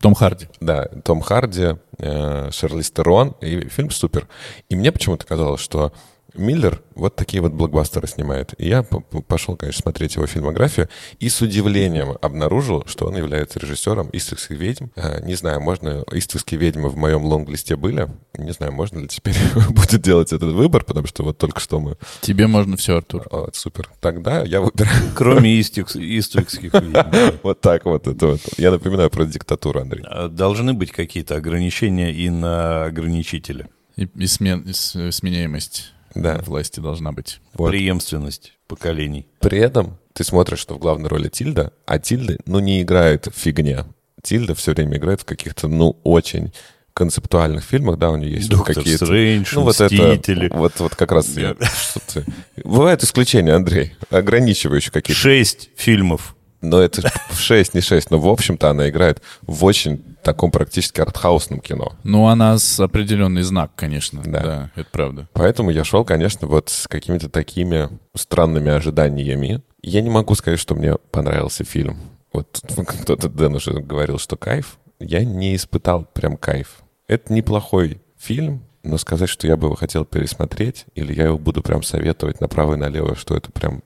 [0.00, 0.48] Том Харди.
[0.60, 4.28] Да, Том Харди, э, Шерлиз Терон, и фильм супер.
[4.68, 5.92] И мне почему-то казалось, что
[6.34, 8.54] Миллер вот такие вот блокбастеры снимает.
[8.58, 10.88] И я пошел, конечно, смотреть его фильмографию
[11.18, 14.86] и с удивлением обнаружил, что он является режиссером «Иствикских ведьм».
[14.96, 16.04] Э, Не знаю, можно...
[16.12, 18.08] «Иствикские ведьмы» в моем лонг-листе были.
[18.36, 19.34] Не знаю, можно ли теперь
[19.70, 21.96] будет делать этот выбор, потому что вот только что мы...
[22.20, 23.26] Тебе можно все, Артур.
[23.30, 23.88] О, супер.
[24.00, 27.38] Тогда я выбираю Кроме иствикских ведьм.
[27.42, 28.06] вот так вот.
[28.06, 28.40] Это вот.
[28.56, 30.04] Я напоминаю про диктатуру, Андрей.
[30.06, 33.68] А Должны быть какие-то ограничения и на ограничителя.
[33.96, 36.38] И, и смен- и с- сменяемость Да.
[36.46, 37.40] власти должна быть.
[37.54, 37.70] Вот.
[37.70, 39.26] Преемственность поколений.
[39.40, 43.38] При этом ты смотришь, что в главной роли Тильда, а Тильда, ну, не играет в
[43.38, 43.84] фигне.
[44.22, 46.52] Тильда все время играет в каких-то, ну, очень
[46.92, 49.06] концептуальных фильмах, да, у нее есть Доктор какие-то...
[49.06, 50.46] Стрэндж, ну, вот Мстители.
[50.46, 51.28] это, вот, вот как раз...
[51.36, 51.56] я-
[52.00, 52.24] что
[52.62, 55.18] Бывают исключения, Андрей, ограничивающие какие-то.
[55.20, 56.36] Шесть фильмов.
[56.60, 61.60] Но это 6, не 6, но, в общем-то, она играет в очень таком практически артхаусном
[61.60, 61.92] кино.
[62.04, 64.22] Ну, она с определенный знак, конечно.
[64.24, 64.40] Да.
[64.40, 65.28] Да, это правда.
[65.32, 69.62] Поэтому я шел, конечно, вот с какими-то такими странными ожиданиями.
[69.82, 71.98] Я не могу сказать, что мне понравился фильм.
[72.32, 74.78] Вот кто-то, Дэн, уже говорил, что кайф.
[74.98, 76.82] Я не испытал прям кайф.
[77.06, 81.62] Это неплохой фильм, но сказать, что я бы его хотел пересмотреть, или я его буду
[81.62, 83.82] прям советовать направо и налево, что это прям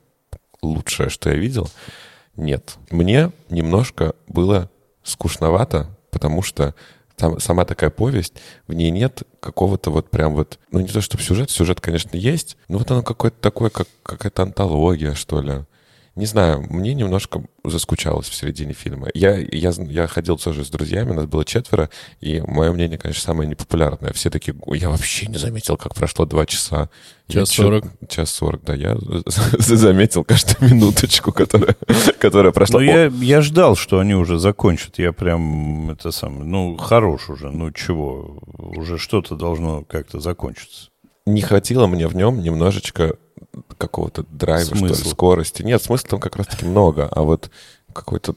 [0.63, 1.71] лучшее, что я видел,
[2.37, 2.77] нет.
[2.91, 4.71] Мне немножко было
[5.03, 6.75] скучновато, потому что
[7.17, 8.35] там сама такая повесть,
[8.67, 12.57] в ней нет какого-то вот прям вот, ну не то чтобы сюжет, сюжет, конечно, есть,
[12.69, 15.65] но вот оно какое-то такое, как какая-то антология, что ли.
[16.17, 19.09] Не знаю, мне немножко заскучалось в середине фильма.
[19.15, 23.49] Я, я, я ходил тоже с друзьями, нас было четверо, и мое мнение, конечно, самое
[23.49, 24.13] непопулярное.
[24.13, 26.89] Все такие, «Ой, я вообще не заметил, как прошло два часа.
[27.27, 27.85] Час сорок.
[28.09, 28.75] Час сорок, да.
[28.75, 28.97] Я
[29.59, 31.75] заметил каждую минуточку, которая,
[32.21, 32.79] которая прошла.
[32.79, 34.99] Ну, я, я ждал, что они уже закончат.
[35.01, 37.51] Я прям, это самое, ну, хорош уже.
[37.51, 38.41] Ну, чего?
[38.57, 40.91] Уже что-то должно как-то закончиться.
[41.27, 43.17] не хватило мне в нем немножечко
[43.79, 45.63] какого-то драйва, что ли, скорости.
[45.63, 47.51] Нет, смысла там как раз-таки много, а вот
[47.93, 48.35] какой-то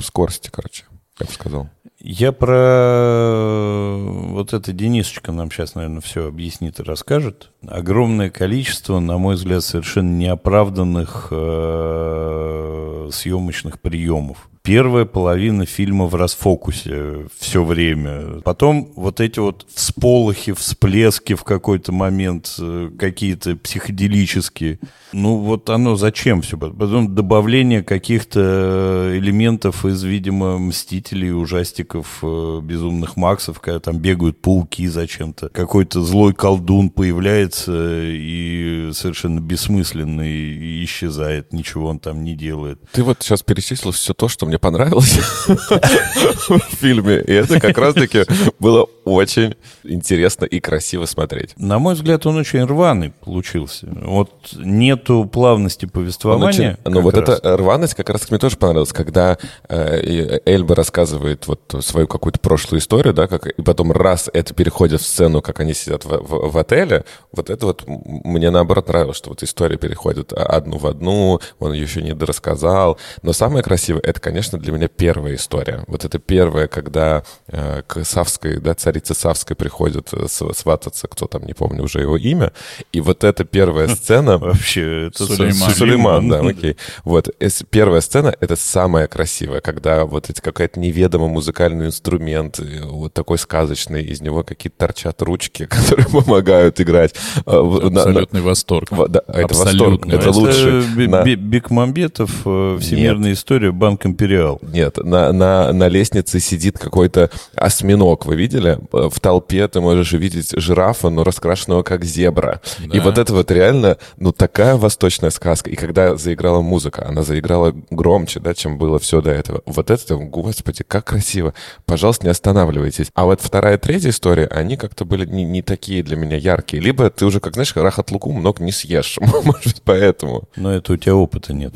[0.00, 0.84] скорости, короче,
[1.18, 1.68] я бы сказал.
[2.00, 7.50] Я про вот это Денисочка нам сейчас, наверное, все объяснит и расскажет.
[7.66, 14.48] Огромное количество, на мой взгляд, совершенно неоправданных э, съемочных приемов.
[14.68, 18.42] Первая половина фильма в расфокусе все время.
[18.44, 24.78] Потом вот эти вот всполохи, всплески в какой-то момент, э, какие-то психоделические.
[25.14, 26.58] Ну вот оно зачем все?
[26.58, 34.86] Потом добавление каких-то элементов из, видимо, «Мстителей», ужастиков, э, «Безумных Максов», когда там бегают пауки
[34.86, 35.48] зачем-то.
[35.48, 41.54] Какой-то злой колдун появляется и совершенно бессмысленный и исчезает.
[41.54, 42.78] Ничего он там не делает.
[42.92, 48.24] Ты вот сейчас перечислил все то, что мне понравилось в фильме, и это как раз-таки
[48.58, 51.54] было очень интересно и красиво смотреть.
[51.56, 53.86] На мой взгляд, он очень рваный получился.
[54.02, 56.78] Вот нету плавности повествования.
[56.84, 57.38] ну вот раз.
[57.38, 62.80] эта рваность как раз мне тоже понравилась, когда э, Эльба рассказывает вот свою какую-то прошлую
[62.80, 66.50] историю, да, как, и потом раз это переходит в сцену, как они сидят в, в-
[66.52, 71.40] в отеле, вот это вот мне наоборот нравилось, что вот история переходит одну в одну,
[71.58, 72.98] он ее еще не дорассказал.
[73.22, 75.84] Но самое красивое, это, конечно, для меня первая история.
[75.86, 81.44] Вот это первая, когда э, Савской, да, царице Савской приходит э, св- свататься, кто там,
[81.46, 82.52] не помню уже его имя,
[82.92, 84.38] и вот эта первая сцена...
[84.38, 85.70] Вообще, это Сулейман.
[85.70, 86.76] Сулейман, да, окей.
[87.04, 87.28] Вот,
[87.70, 94.02] первая сцена— это самая красивая, когда вот эти какой-то неведомый музыкальный инструмент, вот такой сказочный,
[94.02, 97.14] из него какие-то торчат ручки, которые помогают играть.
[97.46, 98.88] А, Абсолютный восторг.
[99.08, 100.84] да, это восторг, это лучше.
[100.96, 104.58] Бе- Бекмамбетов, э, «Всемирная история», Банк «Империал».
[104.62, 108.78] Нет, на лестнице сидит какой-то осьминог, вы видели?
[108.92, 112.60] Э, В толпе ты можешь увидеть жирафа, но раскрашенного как зебра.
[112.92, 113.02] И Да.
[113.02, 115.70] вот это вот реально, ну, такая восточная сказка.
[115.70, 119.62] И когда заиграла музыка, она заиграла громче, да, чем было все до этого.
[119.66, 121.54] Вот это, господи, как красиво.
[121.86, 123.08] Пожалуйста, не останавливайтесь.
[123.14, 126.82] А вот вторая и третья история, они как-то были не, не такие для меня яркие.
[126.82, 129.18] Либо ты уже, как знаешь, рахат луку много не съешь.
[129.20, 130.44] Может быть, поэтому.
[130.56, 131.74] Но это у тебя опыта нет.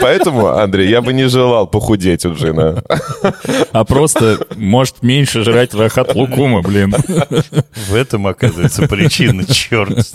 [0.00, 2.82] Поэтому, Андрей, я бы не желал похудеть у Джина.
[3.72, 6.94] А просто, может, меньше жрать рахат лукума, блин.
[7.88, 10.12] В этом, оказывается, причина, черт.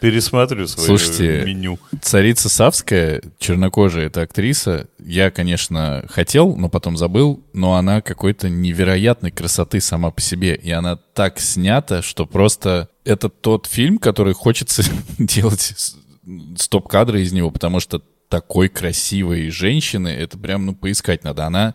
[0.00, 1.78] Пересмотрю свое Слушайте, меню.
[2.00, 9.30] Царица Савская, чернокожая эта актриса, я, конечно, хотел, но потом забыл, но она какой-то невероятной
[9.30, 14.82] красоты сама по себе, и она так снята, что просто это тот фильм, который хочется
[15.18, 15.74] делать
[16.56, 21.44] стоп-кадры из него, потому что такой красивой женщины, это прям, ну, поискать надо.
[21.44, 21.74] Она,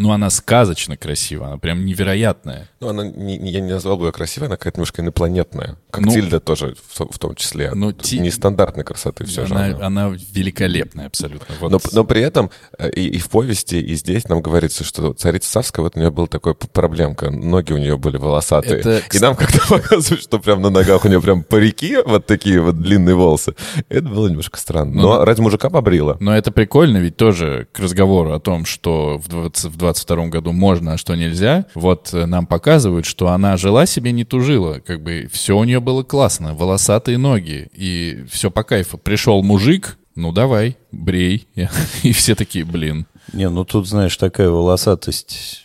[0.00, 2.68] ну, она сказочно красивая, она прям невероятная.
[2.80, 5.76] Ну, она, не, я не назвал бы ее красивой, она какая-то немножко инопланетная.
[5.90, 7.72] Как Ну, Тильда тоже в, в том числе.
[7.74, 9.54] ну, Ти- Нестандартной красоты все же.
[9.54, 9.86] она, она.
[9.86, 11.54] она великолепная абсолютно.
[11.60, 11.70] Вот.
[11.70, 15.50] Но, но при этом э, и, и в повести, и здесь нам говорится, что царица
[15.50, 17.30] Савская, вот у нее была такая проблемка.
[17.30, 18.80] Ноги у нее были волосатые.
[18.80, 22.62] Это, И нам как-то показывают, что прям на ногах у нее прям парики, вот такие
[22.62, 23.54] вот длинные волосы.
[23.90, 24.94] Это было немножко странно.
[24.94, 25.24] Ну, Но да.
[25.26, 26.16] ради мужика побрила.
[26.20, 30.52] Но это прикольно, ведь тоже к разговору о том, что в 20 в 22 году
[30.52, 31.66] можно, а что нельзя.
[31.74, 34.80] Вот э, нам показывают, что она жила себе, не тужила.
[34.80, 38.98] Как бы все у нее было классно, волосатые ноги, и все по кайфу.
[38.98, 41.46] Пришел мужик, ну давай, брей.
[42.02, 43.06] И все такие, блин.
[43.32, 45.64] Не, ну тут, знаешь, такая волосатость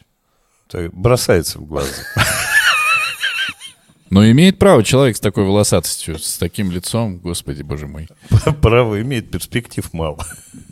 [0.69, 1.91] так, бросается в глаза.
[4.09, 8.07] Но имеет право человек с такой волосатостью, с таким лицом, господи, боже мой.
[8.61, 10.25] Право имеет, перспектив мало.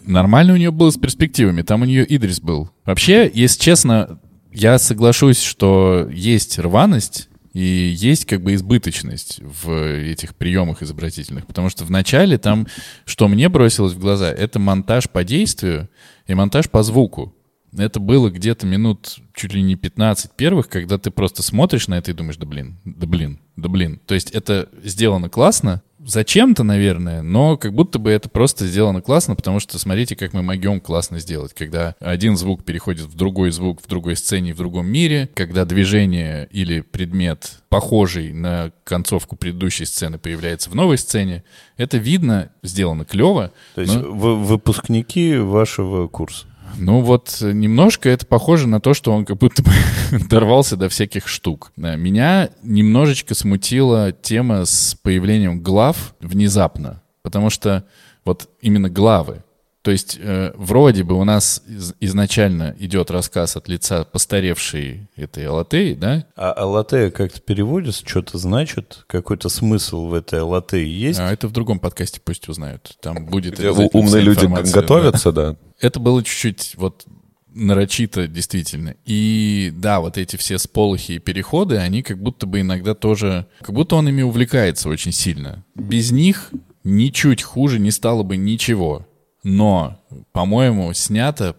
[0.06, 1.62] Нормально у нее было с перспективами.
[1.64, 2.70] Там у нее Идрис был.
[2.86, 4.20] Вообще, если честно,
[4.52, 11.48] я соглашусь, что есть рваность и есть как бы избыточность в этих приемах изобразительных.
[11.48, 12.68] Потому что в начале там,
[13.06, 15.90] что мне бросилось в глаза, это монтаж по действию
[16.28, 17.34] и монтаж по звуку.
[17.78, 22.12] Это было где-то минут чуть ли не 15 первых, когда ты просто смотришь на это
[22.12, 24.00] и думаешь, да блин, да блин, да блин.
[24.06, 29.36] То есть это сделано классно, зачем-то, наверное, но как будто бы это просто сделано классно,
[29.36, 33.82] потому что смотрите, как мы могем классно сделать, когда один звук переходит в другой звук
[33.82, 40.18] в другой сцене в другом мире, когда движение или предмет похожий на концовку предыдущей сцены
[40.18, 41.44] появляется в новой сцене,
[41.78, 43.52] это видно, сделано клево.
[43.76, 44.12] То есть но...
[44.12, 46.46] выпускники вашего курса.
[46.78, 49.72] Ну вот немножко это похоже на то, что он как будто бы
[50.30, 51.72] дорвался до всяких штук.
[51.76, 57.86] Меня немножечко смутила тема с появлением глав внезапно, потому что
[58.26, 59.44] вот именно главы.
[59.84, 65.46] То есть э, вроде бы у нас из, изначально идет рассказ от лица постаревшей этой
[65.46, 66.26] Алатеи, да?
[66.38, 69.04] А Алатея как-то переводится, что-то значит?
[69.08, 71.20] Какой-то смысл в этой Алатеи есть?
[71.20, 72.96] А это в другом подкасте пусть узнают.
[73.02, 73.56] Там будет...
[73.56, 75.58] Где умные люди готовятся, да.
[75.84, 77.06] Это было чуть-чуть вот
[77.54, 78.96] нарочито, действительно.
[79.06, 83.46] И да, вот эти все сполохи и переходы, они как будто бы иногда тоже...
[83.60, 85.64] Как будто он ими увлекается очень сильно.
[85.76, 86.52] Без них
[86.84, 89.06] ничуть хуже не стало бы ничего
[89.44, 90.00] но,
[90.32, 91.56] по-моему, снято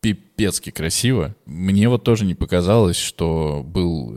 [0.00, 1.34] пипецки красиво.
[1.44, 4.16] Мне вот тоже не показалось, что был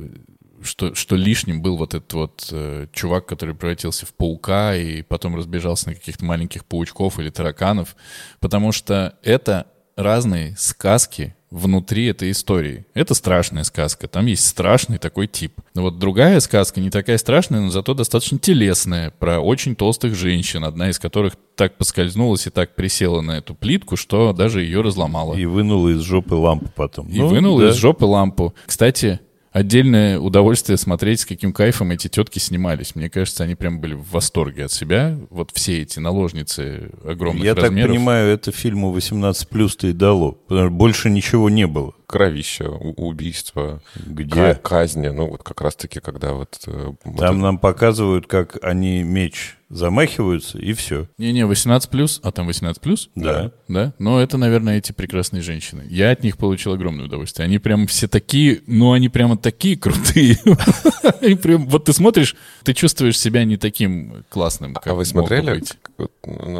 [0.64, 5.36] что, что лишним был вот этот вот э, чувак, который превратился в паука и потом
[5.36, 7.96] разбежался на каких-то маленьких паучков или тараканов,
[8.40, 12.86] потому что это разные сказки внутри этой истории.
[12.94, 15.54] Это страшная сказка, там есть страшный такой тип.
[15.74, 20.64] Но вот другая сказка не такая страшная, но зато достаточно телесная, про очень толстых женщин,
[20.64, 25.36] одна из которых так поскользнулась и так присела на эту плитку, что даже ее разломала.
[25.36, 27.08] И вынула из жопы лампу потом.
[27.08, 27.70] И ну, вынула да.
[27.70, 28.56] из жопы лампу.
[28.66, 29.20] Кстати,
[29.52, 32.96] отдельное удовольствие смотреть, с каким кайфом эти тетки снимались.
[32.96, 35.18] Мне кажется, они прям были в восторге от себя.
[35.30, 37.78] Вот все эти наложницы огромных Я размеров.
[37.78, 41.94] Я так понимаю, это фильму 18 плюс-то и дало, потому что больше ничего не было
[42.12, 44.56] кровища, убийства, Где?
[44.56, 45.08] казни.
[45.08, 46.60] Ну, вот как раз-таки, когда вот...
[46.68, 51.08] Э, Там вот нам показывают, как они меч замахиваются, и все.
[51.18, 53.10] Не-не, 18 плюс, а там 18 плюс?
[53.16, 53.52] Да.
[53.68, 53.94] Да?
[54.00, 55.86] Но это, наверное, эти прекрасные женщины.
[55.90, 57.46] Я от них получил огромное удовольствие.
[57.46, 60.38] Они прям все такие, ну, они прямо такие крутые.
[61.42, 65.64] прям, вот ты смотришь, ты чувствуешь себя не таким классным, А вы смотрели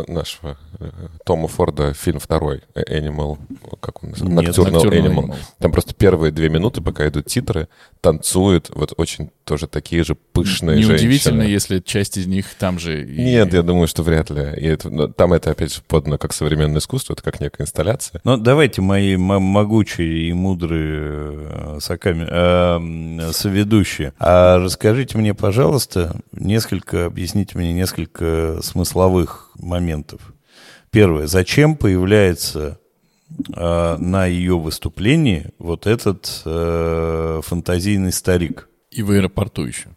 [0.08, 0.90] нашего э,
[1.26, 3.38] Тома Форда фильм второй, Animal,
[3.80, 4.62] как он называется?
[4.62, 5.36] Nocturnal Animal.
[5.60, 7.68] Там просто первые две минуты, пока идут титры,
[8.00, 11.52] танцуют вот очень тоже такие же пышные Неудивительно, женщины.
[11.52, 13.01] если часть из них там же...
[13.02, 13.24] И...
[13.24, 14.42] Нет, я думаю, что вряд ли.
[14.58, 18.22] И это, там это, опять же, подано как современное искусство, это как некая инсталляция.
[18.24, 27.06] Ну, давайте, мои могучие и мудрые э, соками, э, соведущие, а расскажите мне, пожалуйста, несколько,
[27.06, 30.34] объясните мне несколько смысловых моментов.
[30.92, 31.28] Первое.
[31.28, 32.78] Зачем появляется
[33.56, 38.68] э, на ее выступлении вот этот э, фантазийный старик.
[38.92, 39.88] И в аэропорту еще.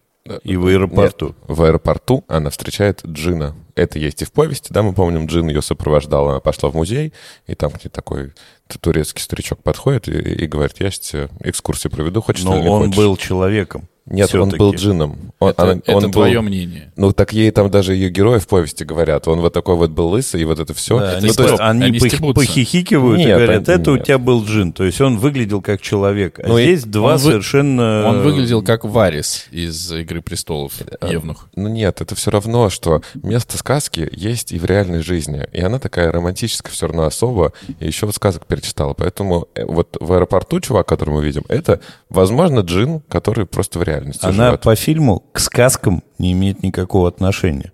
[0.43, 1.27] И в аэропорту.
[1.27, 3.55] Нет, в аэропорту она встречает Джина.
[3.75, 7.13] Это есть и в повести, да, мы помним, Джин ее сопровождал, она пошла в музей,
[7.47, 8.33] и там где такой
[8.81, 12.83] турецкий старичок подходит и, и говорит, я тебе экскурсию проведу, хочешь Но или не он
[12.85, 12.97] хочешь?
[12.97, 13.87] был человеком.
[14.07, 15.33] Нет, он был джином.
[15.39, 16.93] Он, это она, это он твое был, мнение.
[16.97, 19.27] Ну, так ей там даже ее герои в повести говорят.
[19.29, 20.99] Он вот такой вот был лысый, и вот это все.
[20.99, 24.03] Да, ну, они, то есть, они, они пох- похихикивают нет, и говорят, это нет.
[24.03, 24.73] у тебя был джин.
[24.75, 26.39] То есть он выглядел как человек.
[26.39, 28.07] А Ну, и здесь два он вы- совершенно...
[28.07, 31.49] Он выглядел как Варис из «Игры престолов», Евнух.
[31.57, 35.47] Ну нет, это все равно, что место сказки есть и в реальной жизни.
[35.53, 37.55] И она такая романтическая все равно особо.
[37.81, 38.93] И еще вот сказок перечитала.
[38.93, 43.83] Поэтому э, вот в аэропорту чувак, который мы видим, это, возможно, джин, который просто в
[43.83, 44.63] реальности Она живет.
[44.63, 47.73] по фильму к сказкам не имеет никакого отношения.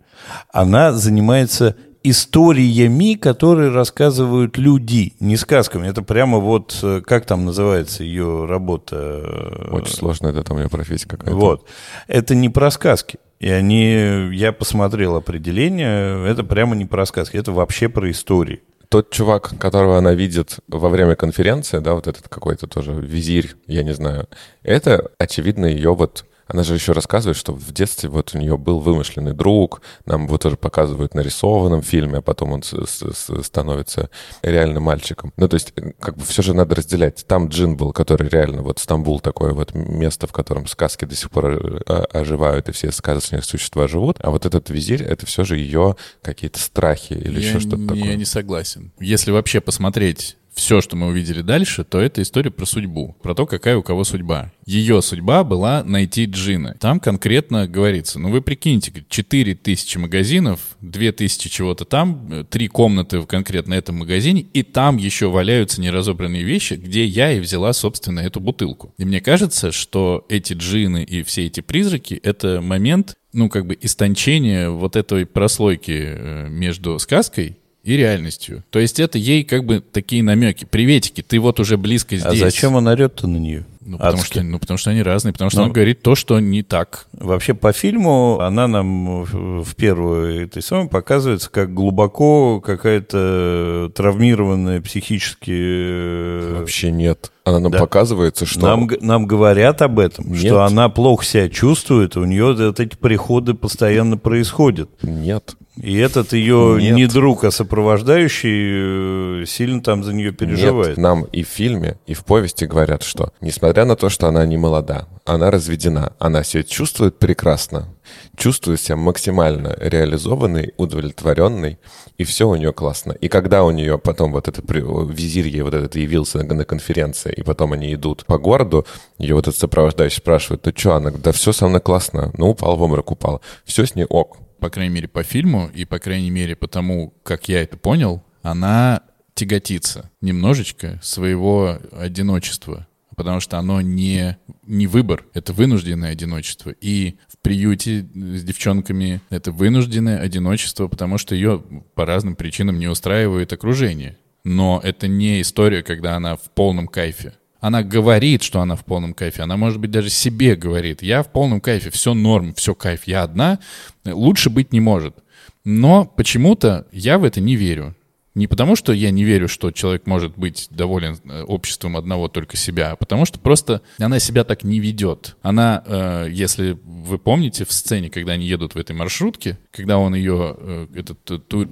[0.53, 5.87] Она занимается историями, которые рассказывают люди, не сказками.
[5.89, 9.69] Это прямо вот, э, как там называется ее работа?
[9.71, 11.37] Очень сложно, это там ее профессия какая-то.
[11.37, 11.67] Вот.
[12.09, 13.19] Это не про сказки.
[13.39, 18.61] И они, я посмотрел определение, это прямо не про сказки, это вообще про истории.
[18.91, 23.85] Тот чувак, которого она видит во время конференции, да, вот этот какой-то тоже визирь, я
[23.85, 24.29] не знаю,
[24.65, 28.81] это, очевидно, ее вот она же еще рассказывает, что в детстве вот у нее был
[28.81, 34.11] вымышленный друг, нам его тоже показывают нарисованном фильме, а потом он становится
[34.43, 35.33] реальным мальчиком.
[35.37, 37.25] Ну, то есть, как бы все же надо разделять.
[37.27, 41.31] Там Джин был, который реально, вот Стамбул такое вот место, в котором сказки до сих
[41.31, 45.57] пор э, оживают, и все сказочные существа живут, а вот этот визирь, это все же
[45.57, 48.05] ее какие-то страхи или я, еще что-то такое.
[48.05, 48.93] Я не согласен.
[48.99, 53.47] Если вообще посмотреть все, что мы увидели дальше, то это история про судьбу, про то,
[53.47, 54.53] какая у кого судьба.
[54.67, 56.77] Ее судьба была найти Джина.
[56.79, 63.21] Там конкретно говорится, ну вы прикиньте, 4 тысячи магазинов, 2 тысячи чего-то там, три комнаты
[63.21, 68.21] в конкретно этом магазине, и там еще валяются неразобранные вещи, где я и взяла, собственно,
[68.21, 68.95] эту бутылку.
[68.99, 73.79] И мне кажется, что эти джины и все эти призраки— это момент, ну, как бы
[73.81, 78.63] истончения вот этой прослойки э, между сказкой и реальностью.
[78.71, 80.65] То есть это ей как бы такие намеки.
[80.65, 82.27] Приветики, ты вот уже близко здесь.
[82.27, 83.65] А зачем он орет-то на нее?
[83.83, 85.67] Ну потому, что, ну, потому что они разные, потому что Но...
[85.67, 87.07] он говорит то, что не так.
[87.13, 95.53] Вообще по фильму она нам в первую этой самой показывается как глубоко какая-то травмированная психически...
[95.53, 97.33] Э, Вообще нет.
[97.45, 97.79] Она нам да.
[97.79, 98.61] показывается, что...
[98.61, 100.41] Нам, нам говорят об этом, Нет.
[100.41, 104.91] что она плохо себя чувствует, у нее вот эти приходы постоянно происходят.
[105.03, 105.57] Нет.
[105.77, 106.95] И этот ее Нет.
[106.95, 110.89] не друг, а сопровождающий э, сильно там за нее переживает.
[110.89, 114.45] Нет, нам и в фильме, и в повести говорят, что несмотря на то, что она
[114.47, 117.89] не молода, она разведена, она себя чувствует прекрасно,
[118.37, 121.79] чувствует себя максимально реализованной, удовлетворенной,
[122.19, 123.13] и все у нее классно.
[123.13, 127.43] И когда у нее потом вот этот визирь ей вот этот явился на, конференции, и
[127.43, 128.87] потом они идут по городу,
[129.19, 132.77] ее вот этот сопровождающий спрашивает, ну что, она, да все со мной классно, ну упал
[132.77, 136.31] в обморок, упал, все с ней ок по крайней мере, по фильму, и, по крайней
[136.31, 139.03] мере, по тому, как я это понял, она
[139.35, 142.87] тяготится немножечко своего одиночества,
[143.21, 146.71] потому что оно не, не выбор, это вынужденное одиночество.
[146.81, 151.63] И в приюте с девчонками это вынужденное одиночество, потому что ее
[151.95, 154.17] по разным причинам не устраивает окружение.
[154.43, 157.35] Но это не история, когда она в полном кайфе.
[157.61, 159.43] Она говорит, что она в полном кайфе.
[159.43, 161.03] Она, может быть, даже себе говорит.
[161.03, 163.03] Я в полном кайфе, все норм, все кайф.
[163.05, 163.59] Я одна.
[164.07, 165.15] Лучше быть не может.
[165.63, 167.95] Но почему-то я в это не верю.
[168.35, 172.57] Не потому, что я не верю, что человек может быть доволен э, обществом одного только
[172.57, 175.37] себя, а потому что просто она себя так не ведет.
[175.43, 180.15] Она, э, если вы помните в сцене, когда они едут в этой маршрутке, когда он
[180.15, 181.25] ее, э, этот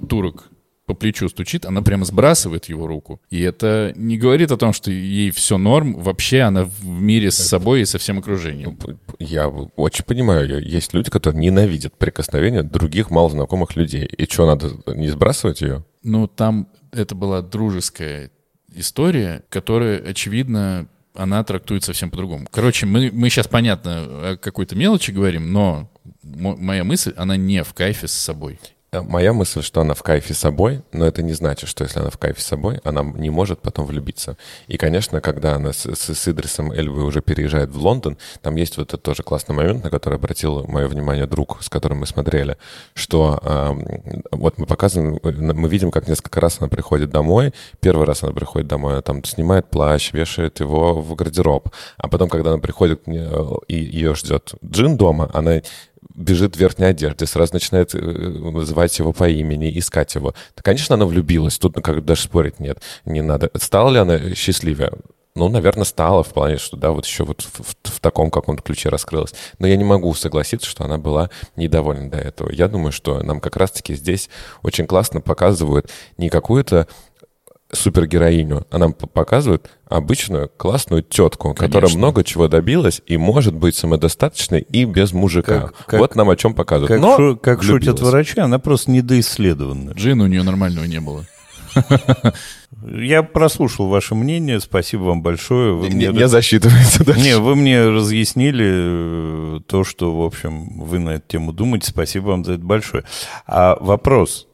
[0.09, 0.49] турок
[0.89, 3.21] по плечу стучит, она прямо сбрасывает его руку.
[3.29, 5.93] И это не говорит о том, что ей все норм.
[5.93, 8.79] Вообще она в мире с собой и со всем окружением.
[9.19, 10.59] Я очень понимаю.
[10.65, 14.05] Есть люди, которые ненавидят прикосновения других малознакомых людей.
[14.05, 15.85] И что, надо не сбрасывать ее?
[16.01, 18.31] Ну, там это была дружеская
[18.73, 22.47] история, которая, очевидно, она трактует совсем по-другому.
[22.49, 25.91] Короче, мы, мы сейчас, понятно, о какой-то мелочи говорим, но
[26.23, 28.59] моя мысль, она не в кайфе с собой.
[28.91, 32.09] Э, моя мысль, что она в кайфе собой, но это не значит, что если она
[32.09, 34.37] в кайфе собой, она не может потом влюбиться.
[34.67, 38.77] И, конечно, когда она с, с, с Идрисом Эльвой уже переезжает в Лондон, там есть
[38.77, 42.57] вот этот тоже классный момент, на который обратил мое внимание друг, с которым мы смотрели,
[42.93, 48.23] что э, вот мы показываем, мы видим, как несколько раз она приходит домой, первый раз
[48.23, 52.59] она приходит домой, она там снимает плащ, вешает его в гардероб, а потом, когда она
[52.59, 55.61] приходит э, и ее ждет Джин дома, она
[56.19, 60.33] бежит в верхней одежде, сразу начинает э, называть его по имени, искать его.
[60.55, 63.49] Да, конечно, она влюбилась, тут ну, как даже спорить нет, не надо.
[63.55, 64.91] Стала ли она счастливее?
[65.35, 68.61] Ну, наверное, стала в плане, что да, вот еще вот в, в, в таком каком-то
[68.61, 69.33] ключе раскрылась.
[69.57, 72.51] Но я не могу согласиться, что она была недовольна до этого.
[72.51, 74.29] Я думаю, что нам как раз-таки здесь
[74.63, 76.87] очень классно показывают не какую-то
[77.71, 81.67] супергероиню, она показывает обычную классную тетку, Конечно.
[81.67, 85.61] которая много чего добилась и может быть самодостаточной и без мужика.
[85.61, 86.89] Как, как, вот нам о чем показывают.
[86.89, 89.91] Как, Но шу, как шутят врачи, она просто недоисследована.
[89.91, 91.25] Джин у нее нормального не было.
[92.81, 95.73] Я прослушал ваше мнение, спасибо вам большое.
[95.73, 96.21] Вы не, мне...
[96.21, 97.21] не засчитывается дальше.
[97.21, 101.87] Не, вы мне разъяснили э, то, что, в общем, вы на эту тему думаете.
[101.89, 103.03] Спасибо вам за это большое.
[103.45, 104.47] А вопрос,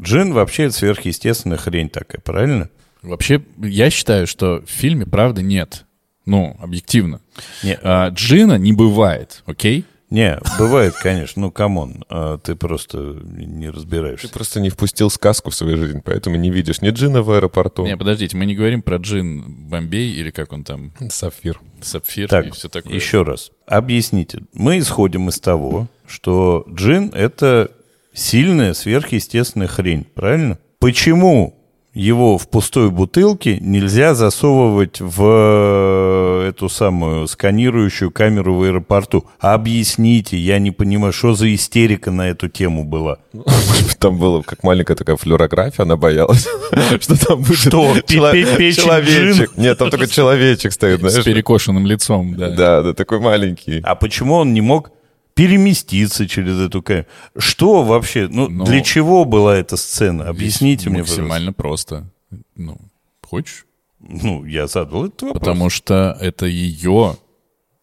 [0.00, 2.68] Джин вообще сверхъестественная хрень такая, правильно?
[3.02, 5.86] Вообще, я считаю, что в фильме правды нет.
[6.24, 7.20] Ну, объективно.
[7.64, 7.78] Не.
[7.82, 9.84] А, Джина не бывает, окей?
[10.12, 11.40] Не, бывает, конечно.
[11.40, 14.28] Ну, come on, а ты просто не разбираешься.
[14.28, 17.86] Ты просто не впустил сказку в свою жизнь, поэтому не видишь ни Джина в аэропорту.
[17.86, 20.92] Не, подождите, мы не говорим про Джин Бомбей или как он там?
[21.08, 21.58] Сапфир.
[21.80, 22.92] Сапфир так, и все такое.
[22.92, 23.52] еще раз.
[23.66, 24.42] Объясните.
[24.52, 27.70] Мы исходим из того, что Джин— это
[28.12, 30.58] сильная сверхъестественная хрень, правильно?
[30.78, 31.62] Почему
[31.94, 39.26] его в пустой бутылке нельзя засовывать в э, эту самую сканирующую камеру в аэропорту.
[39.38, 43.18] Объясните, я не понимаю, что за истерика на эту тему была.
[43.98, 46.48] Там было как маленькая такая флюорография, она боялась,
[47.00, 47.94] что там будет что?
[48.06, 49.56] человечек.
[49.56, 51.22] Нет, там только человечек стоит, знаешь.
[51.22, 52.50] С перекошенным лицом, да.
[52.50, 53.80] Да, да, такой маленький.
[53.84, 54.90] А почему он не мог
[55.34, 57.06] переместиться через эту камеру.
[57.36, 58.28] Что вообще?
[58.28, 58.64] Ну, Но...
[58.64, 60.28] для чего была эта сцена?
[60.28, 62.10] Объясните мне, Максимально просто.
[62.56, 62.78] Ну,
[63.22, 63.66] хочешь?
[64.00, 65.40] Ну, я задал этот вопрос.
[65.40, 67.16] Потому что это ее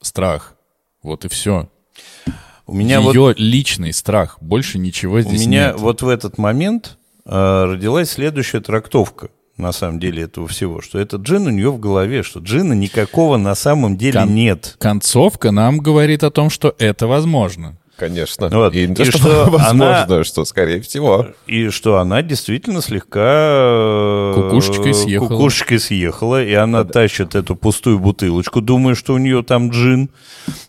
[0.02, 0.56] страх.
[1.02, 1.70] Вот и все.
[2.66, 4.38] У меня ее вот, личный страх.
[4.42, 5.80] Больше ничего у здесь меня нет.
[5.80, 9.30] вот в этот момент э, родилась следующая трактовка
[9.60, 13.38] на самом деле этого всего, что это джин у нее в голове, что джина никакого
[13.38, 14.76] на самом деле Кон- нет.
[14.80, 17.76] Концовка нам говорит о том, что это возможно.
[18.00, 18.48] Конечно.
[18.50, 18.74] Вот.
[18.74, 21.28] И И что, что возможно, она- что, скорее всего.
[21.48, 23.20] И что она действительно слегка...
[23.20, 25.28] э, Кукушечкой съехала.
[25.28, 30.10] Кукушечкой съехала, и она тащит эту пустую бутылочку, думая, что у нее там джин.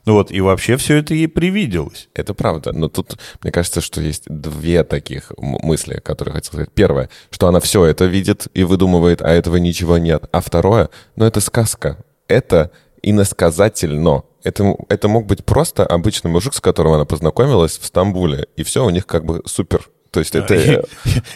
[0.04, 2.08] Вот, и вообще все это ей привиделось.
[2.14, 2.72] Это правда.
[2.72, 6.70] Но тут, мне кажется, что есть две таких мысли, которые хотел сказать.
[6.74, 10.24] Первое, что она все это видит и выдумывает, а этого ничего нет.
[10.32, 11.98] А второе, ну это сказка.
[12.26, 12.70] Это
[13.02, 14.24] иносказательно.
[14.42, 18.46] Это, это мог быть просто обычный мужик, с которым она познакомилась в Стамбуле.
[18.56, 19.88] И все у них как бы супер.
[20.10, 20.54] То есть это...
[20.54, 20.80] И,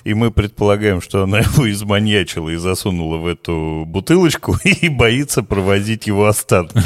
[0.05, 6.07] и мы предполагаем, что она его изманьячила и засунула в эту бутылочку и боится провозить
[6.07, 6.81] его остатки.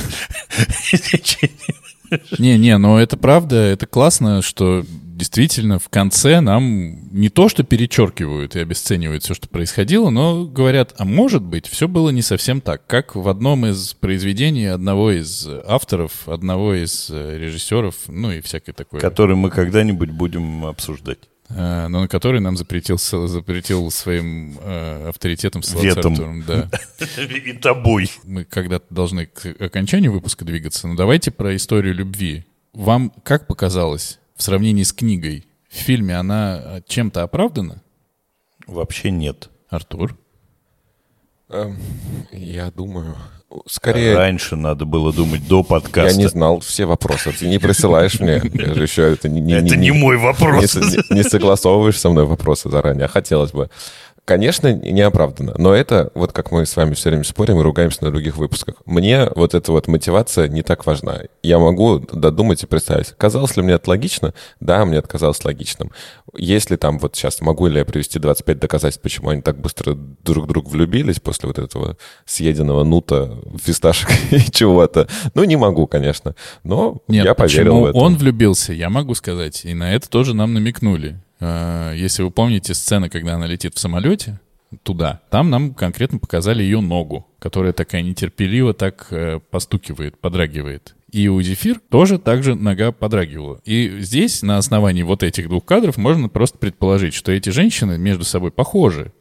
[2.39, 4.85] Не-не, но это правда, это классно, что
[5.18, 10.94] действительно в конце нам не то, что перечеркивают и обесценивают все, что происходило, но говорят,
[10.96, 15.46] а может быть, все было не совсем так, как в одном из произведений одного из
[15.66, 19.00] авторов, одного из э, режиссеров, ну и всякое такое.
[19.00, 21.18] Который мы когда-нибудь будем обсуждать.
[21.50, 26.12] Э, но на который нам запретил, запретил своим э, авторитетом ссылаться Ветом.
[26.12, 26.70] Артуром, да.
[27.22, 28.10] И тобой.
[28.24, 32.44] Мы когда-то должны к окончанию выпуска двигаться, но давайте про историю любви.
[32.72, 35.45] Вам как показалось в сравнении с книгой?
[35.68, 37.82] В фильме она э, чем-то оправдана?
[38.66, 39.51] Вообще нет.
[39.68, 40.16] Артур?
[41.51, 41.76] Эм,
[42.32, 43.16] Я думаю...
[43.66, 46.18] Скорее, Раньше надо было думать до я подкаста.
[46.18, 47.32] не знал все вопросы.
[47.32, 48.43] Ты не присылаешь мне.
[48.53, 50.74] Я же еще это не, не- Это не мой вопрос.
[51.09, 53.07] не согласовываешь со мной вопросы заранее.
[53.07, 53.70] А хотелось бы.
[54.29, 58.11] Конечно, неоправданно, но это, вот как мы с вами все время спорим и ругаемся на
[58.11, 61.20] других выпусках, мне вот эта вот мотивация не так важна.
[61.43, 64.35] Я могу додумать и представить, казалось ли мне это логично?
[64.61, 65.93] Да, мне это казалось логичным.
[66.37, 70.45] Если там вот сейчас, могу ли я привести 25 доказательств, почему они так быстро друг
[70.45, 75.09] в друга влюбились после вот этого съеденного нута, фисташек и чего-то?
[75.33, 77.97] Ну, не могу, конечно, но Нет, я поверил в это.
[77.97, 79.64] он влюбился, я могу сказать.
[79.64, 81.18] И на это тоже нам намекнули.
[81.41, 84.41] Э, Если вы помните сцены, когда она летит в самолете
[84.82, 90.95] туда, там нам конкретно показали ее ногу, которая такая нетерпеливо так э, постукивает, подрагивает.
[91.11, 93.61] И у Зефир тоже так же нога подрагивала.
[93.64, 98.24] И здесь, на основании вот этих двух кадров, можно просто предположить, что эти женщины между
[98.24, 99.12] собой похожи.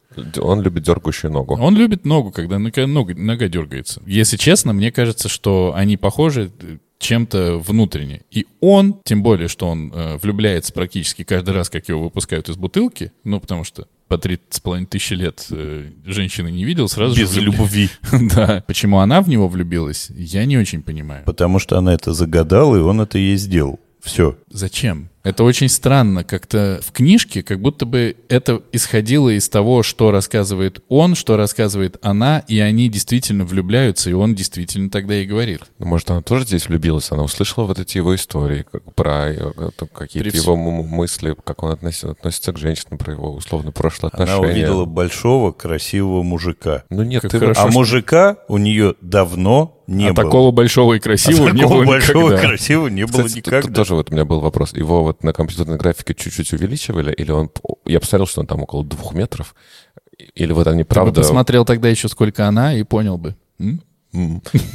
[0.41, 1.55] Он любит дергающую ногу.
[1.57, 4.01] Он любит ногу, когда нога, нога, нога дергается.
[4.05, 6.51] Если честно, мне кажется, что они похожи
[6.99, 8.21] чем-то внутренне.
[8.31, 12.55] И он, тем более, что он э, влюбляется практически каждый раз, как его выпускают из
[12.55, 17.15] бутылки, ну, потому что по три с половиной тысячи лет э, женщины не видел, сразу
[17.15, 17.89] Без же влюбля- любви.
[18.35, 18.63] Да.
[18.65, 21.23] Почему она в него влюбилась, я не очень понимаю.
[21.25, 23.79] Потому что она это загадала, и он это ей сделал.
[24.01, 24.37] Все.
[24.49, 25.09] Зачем?
[25.27, 26.23] Это очень странно.
[26.23, 31.97] Как-то в книжке, как будто бы это исходило из того, что рассказывает он, что рассказывает
[32.01, 35.63] она, и они действительно влюбляются, и он действительно тогда и говорит.
[35.79, 37.11] Ну, Может, она тоже здесь влюбилась?
[37.11, 39.51] Она услышала вот эти его истории, как, про э,
[39.93, 44.23] какие-то При его мысли, как он относится, относится к женщинам, про его условно прошлое Она
[44.23, 44.53] отношение.
[44.53, 46.85] увидела большого, красивого мужика.
[46.89, 50.25] Ну нет, Как ты хорошо, А что- мужика у нее давно не а было.
[50.25, 52.47] такого большого и красивого А не такого было большого никогда.
[52.49, 53.61] красивого не было Кстати, тут- никогда.
[53.67, 54.73] тут тоже вот у меня был вопрос.
[54.73, 57.49] Его вот на компьютерной графике чуть-чуть увеличивали, или он...
[57.85, 59.55] Я посмотрел, что он там около двух метров.
[60.35, 61.21] Или вот они Ты бы правда...
[61.21, 63.35] посмотрел тогда еще, сколько она, и понял бы.
[63.59, 63.81] М?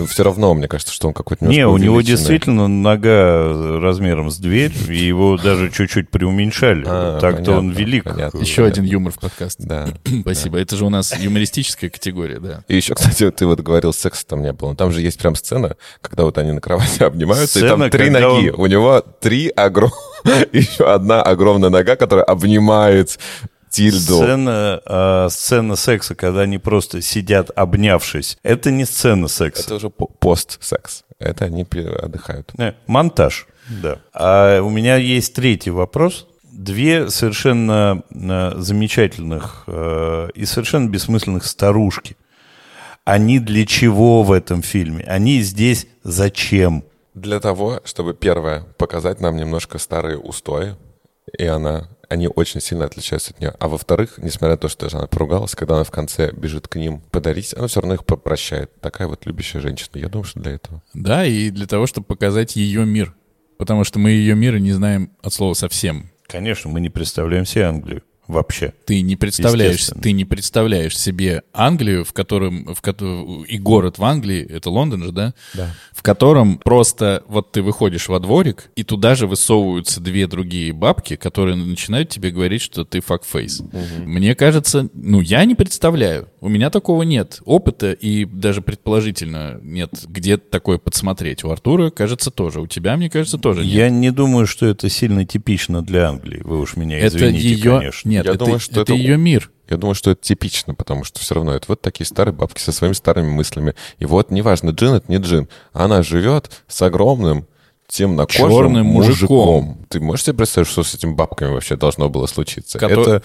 [0.08, 4.72] Все равно, мне кажется, что он какой-то Не, у него действительно нога размером с дверь,
[4.88, 6.84] и его даже чуть-чуть преуменьшали.
[6.86, 8.04] А, Так-то он велик.
[8.04, 8.38] понятно.
[8.38, 9.58] Еще один юмор в подкаст.
[9.60, 9.88] Да.
[10.22, 10.58] Спасибо.
[10.58, 12.64] Это же у нас юмористическая категория, да.
[12.68, 14.70] И еще, кстати, вот ты вот говорил, секса там не было.
[14.70, 18.10] Но Там же есть прям сцена, когда вот они на кровати обнимаются, и там три
[18.10, 18.48] ноги.
[18.50, 19.98] он- У него три огромных...
[20.52, 23.18] Еще одна огромная нога, которая обнимает
[23.72, 24.18] Тильду.
[24.22, 29.62] Сцена, а, сцена секса, когда они просто сидят, обнявшись, это не сцена секса.
[29.64, 31.04] Это уже по- пост-секс.
[31.18, 32.52] Это они отдыхают.
[32.58, 33.98] Не, монтаж, да.
[34.12, 36.26] А у меня есть третий вопрос.
[36.52, 42.16] Две совершенно э, замечательных э, и совершенно бессмысленных старушки.
[43.04, 45.04] Они для чего в этом фильме?
[45.04, 46.84] Они здесь зачем?
[47.14, 50.76] Для того, чтобы, первое, показать нам немножко старые устои,
[51.38, 53.54] и она, они очень сильно отличаются от нее.
[53.58, 57.00] А во-вторых, несмотря на то, что она поругалась, когда она в конце бежит к ним
[57.10, 58.70] подарить, она все равно их попрощает.
[58.80, 59.90] Такая вот любящая женщина.
[59.94, 60.82] Я думаю, что для этого.
[60.92, 63.14] Да, и для того, чтобы показать ее мир.
[63.56, 66.10] Потому что мы ее мира не знаем от слова совсем.
[66.26, 68.02] Конечно, мы не представляем себе Англию.
[68.28, 68.72] Вообще.
[68.84, 74.04] Ты не представляешь, ты не представляешь себе Англию, в котором, в котором и город в
[74.04, 75.34] Англии, это Лондон же, да?
[75.54, 75.74] Да.
[75.92, 81.16] В котором просто вот ты выходишь во дворик, и туда же высовываются две другие бабки,
[81.16, 83.62] которые начинают тебе говорить, что ты факфейс.
[84.04, 89.92] Мне кажется, ну я не представляю, у меня такого нет опыта и даже предположительно нет
[90.08, 91.44] где такое подсмотреть.
[91.44, 92.60] У Артура, кажется, тоже.
[92.60, 93.72] У тебя, мне кажется, тоже нет.
[93.72, 96.40] Я не думаю, что это сильно типично для Англии.
[96.44, 98.08] Вы уж меня это извините, ее, конечно.
[98.08, 99.50] нет, Я это, думаю, что это это- ее мир.
[99.68, 102.72] Я думаю, что это типично, потому что все равно это вот такие старые бабки со
[102.72, 103.74] своими старыми мыслями.
[103.98, 107.46] И вот, неважно, джин это не джин, она живет с огромным
[107.92, 109.64] темнокожим Чёрным мужиком.
[109.66, 109.86] мужиком.
[109.90, 112.78] Ты можешь себе представить, что с этими бабками вообще должно было случиться?
[112.78, 113.22] Кото- Это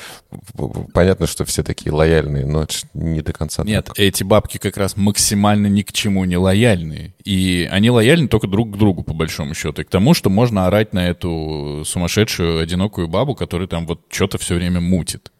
[0.93, 3.97] понятно, что все такие лояльные, но это не до конца Нет, так.
[3.99, 7.13] эти бабки как раз максимально ни к чему не лояльные.
[7.23, 9.81] И они лояльны только друг к другу, по большому счету.
[9.81, 14.37] И к тому, что можно орать на эту сумасшедшую, одинокую бабу, которая там вот что-то
[14.37, 15.31] все время мутит.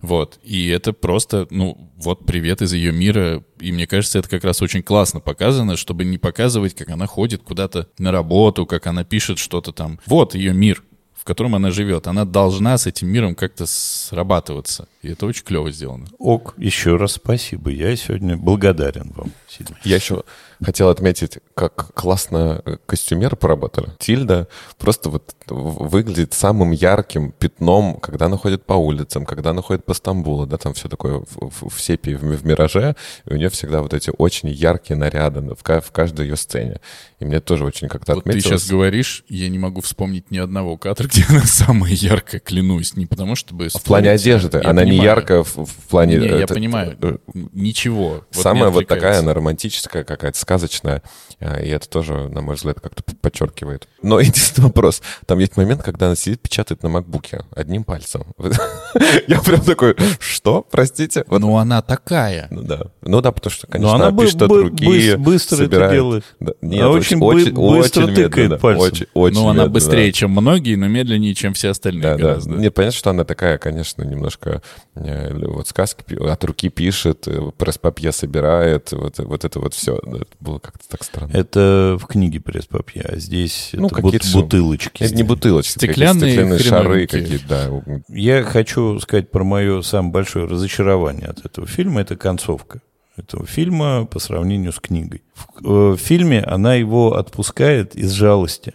[0.00, 0.38] Вот.
[0.42, 3.42] И это просто, ну, вот привет из ее мира.
[3.60, 7.42] И мне кажется, это как раз очень классно показано, чтобы не показывать, как она ходит
[7.42, 9.98] куда-то на работу, как она пишет что-то там.
[10.06, 10.82] Вот ее мир,
[11.14, 12.06] в котором она живет.
[12.06, 14.88] Она должна с этим миром как-то срабатываться.
[15.08, 16.04] И это очень клево сделано.
[16.18, 17.70] Ок, еще раз спасибо.
[17.70, 19.74] Я сегодня благодарен вам сильно.
[19.82, 20.22] Я еще
[20.62, 23.88] хотел отметить, как классно э, костюмеры поработали.
[23.98, 29.86] Тильда просто вот выглядит самым ярким пятном, когда она ходит по улицам, когда она ходит
[29.86, 31.26] по Стамбулу, да, там все такое в,
[31.60, 32.94] в- в сепии, в, в мираже,
[33.24, 36.80] и у нее всегда вот эти очень яркие наряды в, в каждой ее сцене.
[37.20, 38.60] И мне тоже очень как-то Вот ты отметилось.
[38.62, 42.94] сейчас говоришь, я не могу вспомнить ни одного кадра, где она самая яркая, клянусь.
[42.96, 43.68] Не потому, чтобы...
[43.70, 44.60] В плане одежды.
[44.62, 46.16] Она не яркая в, в плане...
[46.16, 46.96] Не, я это- понимаю.
[47.00, 47.16] э,
[47.52, 48.24] Ничего.
[48.32, 51.02] Вот Самая вот такая, она романтическая, какая-то сказочная,
[51.40, 53.88] а, и это тоже, на мой взгляд, как-то подчеркивает.
[54.02, 55.02] Но единственный вопрос.
[55.26, 58.24] Там есть момент, когда она сидит, печатает на макбуке одним пальцем.
[59.28, 61.24] Я прям такой, что, простите?
[61.28, 62.48] Ну, она такая.
[62.50, 62.82] ну да.
[63.02, 66.24] Ну да, потому что, Но конечно, она пишет от руки, быс- быстро это делает.
[66.62, 67.26] Нет, очень очень, бы-
[67.62, 69.06] очень, быстро тыкает пальцем.
[69.14, 72.22] Ну, она быстрее, чем многие, но медленнее, чем все остальные Да, да.
[72.22, 72.54] гораздо.
[72.54, 74.60] Нет, понятно, что она такая, конечно, немножко э,
[74.94, 79.96] вот сказки от руки пишет, э, пресс-папье собирает, вот, вот это вот все.
[79.96, 81.32] Это было как-то так странно.
[81.32, 85.02] Это в книге пресс-папье, а здесь Ну, это какие-то бут- бутылочки.
[85.02, 88.02] Это не бутылочки, Стеклянные стеклянные шары какие-то, да.
[88.08, 92.00] Я хочу сказать про мое самое большое разочарование от этого фильма.
[92.00, 92.80] Это концовка
[93.16, 95.22] этого фильма по сравнению с книгой.
[95.34, 98.74] В, э, в фильме она его отпускает из жалости,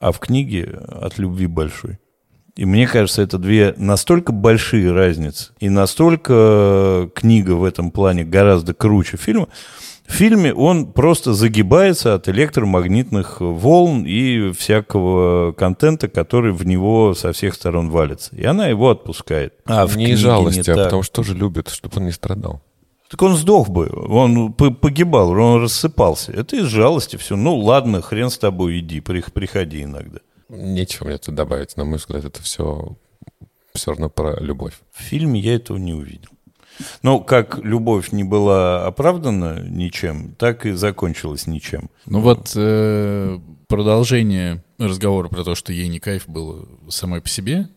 [0.00, 1.98] а в книге от любви большой.
[2.56, 5.52] И мне кажется, это две настолько большие разницы.
[5.60, 9.48] И настолько э, книга в этом плане гораздо круче фильма.
[10.06, 17.32] В фильме он просто загибается от электромагнитных волн и всякого контента, который в него со
[17.32, 18.34] всех сторон валится.
[18.34, 19.54] И она его отпускает.
[19.66, 20.84] А в не жалости, не а так.
[20.86, 22.60] потому что тоже любит, чтобы он не страдал.
[23.08, 26.32] Так он сдох бы, он погибал, он рассыпался.
[26.32, 27.36] Это из жалости все.
[27.36, 30.18] Ну ладно, хрен с тобой, иди, при- приходи иногда.
[30.50, 31.76] Нечего мне тут добавить.
[31.76, 32.96] На мой взгляд, это все
[33.74, 34.74] все равно про любовь.
[34.92, 36.30] В фильме я этого не увидел.
[37.02, 41.90] Но как любовь не была оправдана ничем, так и закончилась ничем.
[42.06, 43.38] Ну вот э,
[43.68, 47.68] продолжение разговора про то, что ей не кайф было самой по себе,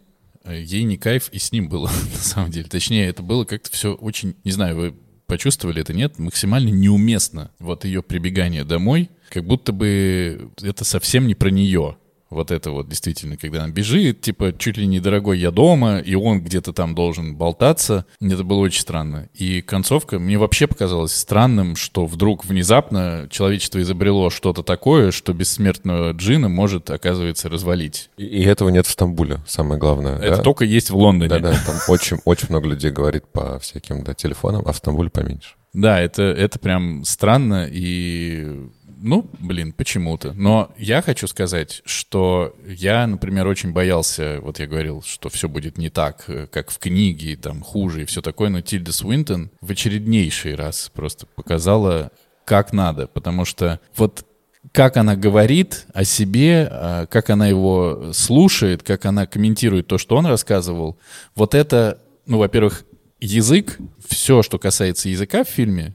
[0.43, 2.67] э, ей не кайф и с ним было, на самом деле.
[2.69, 4.95] Точнее, это было как-то все очень, не знаю, вы
[5.27, 7.51] почувствовали это, нет, максимально неуместно.
[7.59, 11.97] Вот ее прибегание домой, как будто бы это совсем не про нее.
[12.33, 16.15] Вот это вот действительно, когда она бежит, типа, чуть ли не дорогой я дома, и
[16.15, 18.05] он где-то там должен болтаться.
[18.19, 19.29] Это было очень странно.
[19.33, 26.11] И концовка мне вообще показалась странным, что вдруг внезапно человечество изобрело что-то такое, что бессмертного
[26.11, 28.09] джина может, оказывается, развалить.
[28.17, 30.17] И, и этого нет в Стамбуле, самое главное.
[30.17, 30.43] Это да?
[30.43, 31.29] только есть в Лондоне.
[31.29, 35.09] Да, да, там очень, очень много людей говорит по всяким да, телефонам, а в Стамбуле
[35.09, 35.55] поменьше.
[35.73, 38.69] Да, это, это прям странно и...
[39.05, 40.31] Ну, блин, почему-то.
[40.31, 45.77] Но я хочу сказать, что я, например, очень боялся, вот я говорил, что все будет
[45.77, 49.69] не так, э, как в книге, там, хуже и все такое, но Тильда Свинтон в
[49.69, 52.11] очереднейший раз просто показала,
[52.45, 54.25] как надо, потому что вот
[54.71, 60.15] как она говорит о себе, а, как она его слушает, как она комментирует то, что
[60.15, 60.97] он рассказывал,
[61.35, 62.85] вот это, ну, во-первых,
[63.19, 63.77] язык,
[64.07, 65.93] все, что касается языка в фильме,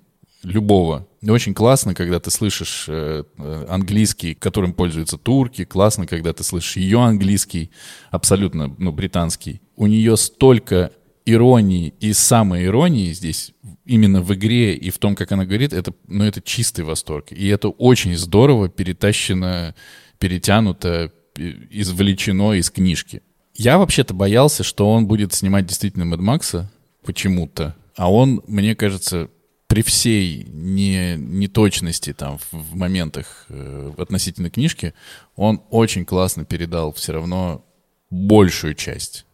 [0.48, 1.06] любого.
[1.26, 6.76] Очень классно, когда ты слышишь э, э, английский, которым пользуются турки, классно, когда ты слышишь
[6.76, 7.70] ее английский,
[8.10, 9.60] абсолютно, ну, британский.
[9.76, 10.92] У нее столько
[11.24, 13.52] иронии и самой иронии здесь
[13.84, 17.32] именно в игре и в том, как она говорит, это, ну, это чистый восторг.
[17.32, 19.74] И это очень здорово перетащено,
[20.18, 23.22] перетянуто, пе- извлечено из книжки.
[23.54, 26.70] Я вообще-то боялся, что он будет снимать действительно Мэд Макса
[27.04, 27.74] почему-то.
[27.96, 29.28] А он, мне кажется,
[29.68, 34.94] при всей не, неточности там в, в моментах э, относительно книжки,
[35.36, 37.64] он очень классно передал все равно
[38.10, 39.26] большую часть.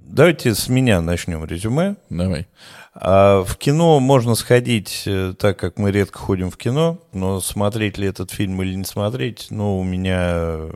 [0.00, 1.96] Давайте с меня начнем резюме.
[2.10, 2.46] Давай.
[2.94, 7.96] А в кино можно сходить, э, так как мы редко ходим в кино, но смотреть
[7.96, 10.70] ли этот фильм или не смотреть, ну, у меня э,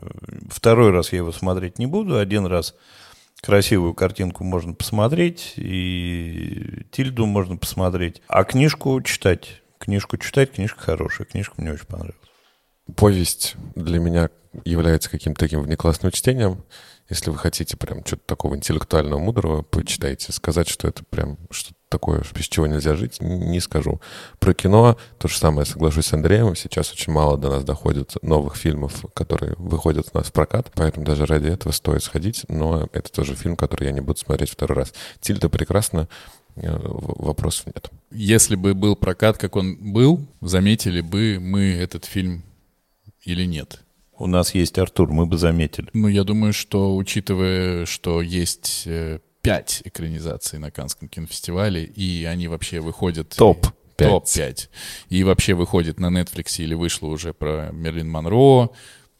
[0.49, 2.75] второй раз я его смотреть не буду, один раз
[3.41, 9.61] красивую картинку можно посмотреть, и Тильду можно посмотреть, а книжку читать.
[9.79, 12.17] Книжку читать, книжка хорошая, книжка мне очень понравилась.
[12.95, 14.29] Повесть для меня
[14.63, 16.63] является каким-то таким внеклассным чтением.
[17.09, 20.31] Если вы хотите прям что-то такого интеллектуального, мудрого, почитайте.
[20.31, 24.01] Сказать, что это прям что-то такое, без чего нельзя жить, не скажу.
[24.39, 26.55] Про кино то же самое, соглашусь с Андреем.
[26.55, 31.05] Сейчас очень мало до нас доходит новых фильмов, которые выходят у нас в прокат, поэтому
[31.05, 34.77] даже ради этого стоит сходить, но это тоже фильм, который я не буду смотреть второй
[34.77, 34.93] раз.
[35.19, 36.07] Тильда прекрасно,
[36.55, 37.89] э, вопросов нет.
[38.09, 42.43] Если бы был прокат, как он был, заметили бы мы этот фильм
[43.23, 43.81] или нет?
[44.17, 45.89] У нас есть Артур, мы бы заметили.
[45.93, 52.47] Ну, я думаю, что, учитывая, что есть э, пять экранизаций на Канском кинофестивале, и они
[52.47, 53.29] вообще выходят...
[53.29, 53.67] Топ.
[53.97, 54.69] Топ-5.
[55.09, 58.69] И вообще выходит на Netflix или вышло уже про Мерлин Монро,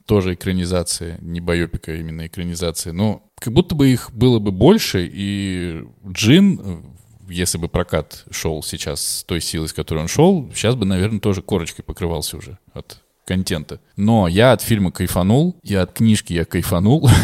[0.05, 2.91] тоже экранизация, не байопика, а именно экранизация.
[2.91, 6.84] Но как будто бы их было бы больше, и Джин,
[7.30, 11.19] если бы прокат шел сейчас с той силой, с которой он шел, сейчас бы, наверное,
[11.19, 13.80] тоже корочкой покрывался уже от контента.
[13.95, 17.09] Но я от фильма кайфанул, и от книжки я кайфанул.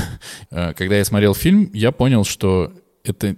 [0.49, 2.71] Э, когда я смотрел фильм, я понял, что
[3.09, 3.35] это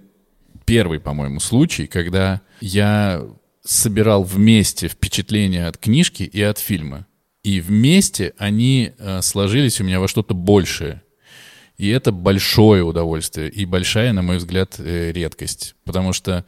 [0.64, 3.24] первый, по-моему, случай, когда я
[3.62, 7.06] собирал вместе впечатления от книжки и от фильма.
[7.42, 11.02] И вместе они э, сложились у меня во что-то большее.
[11.78, 15.74] И это большое удовольствие и большая, на мой взгляд, э, редкость.
[15.84, 16.44] Потому что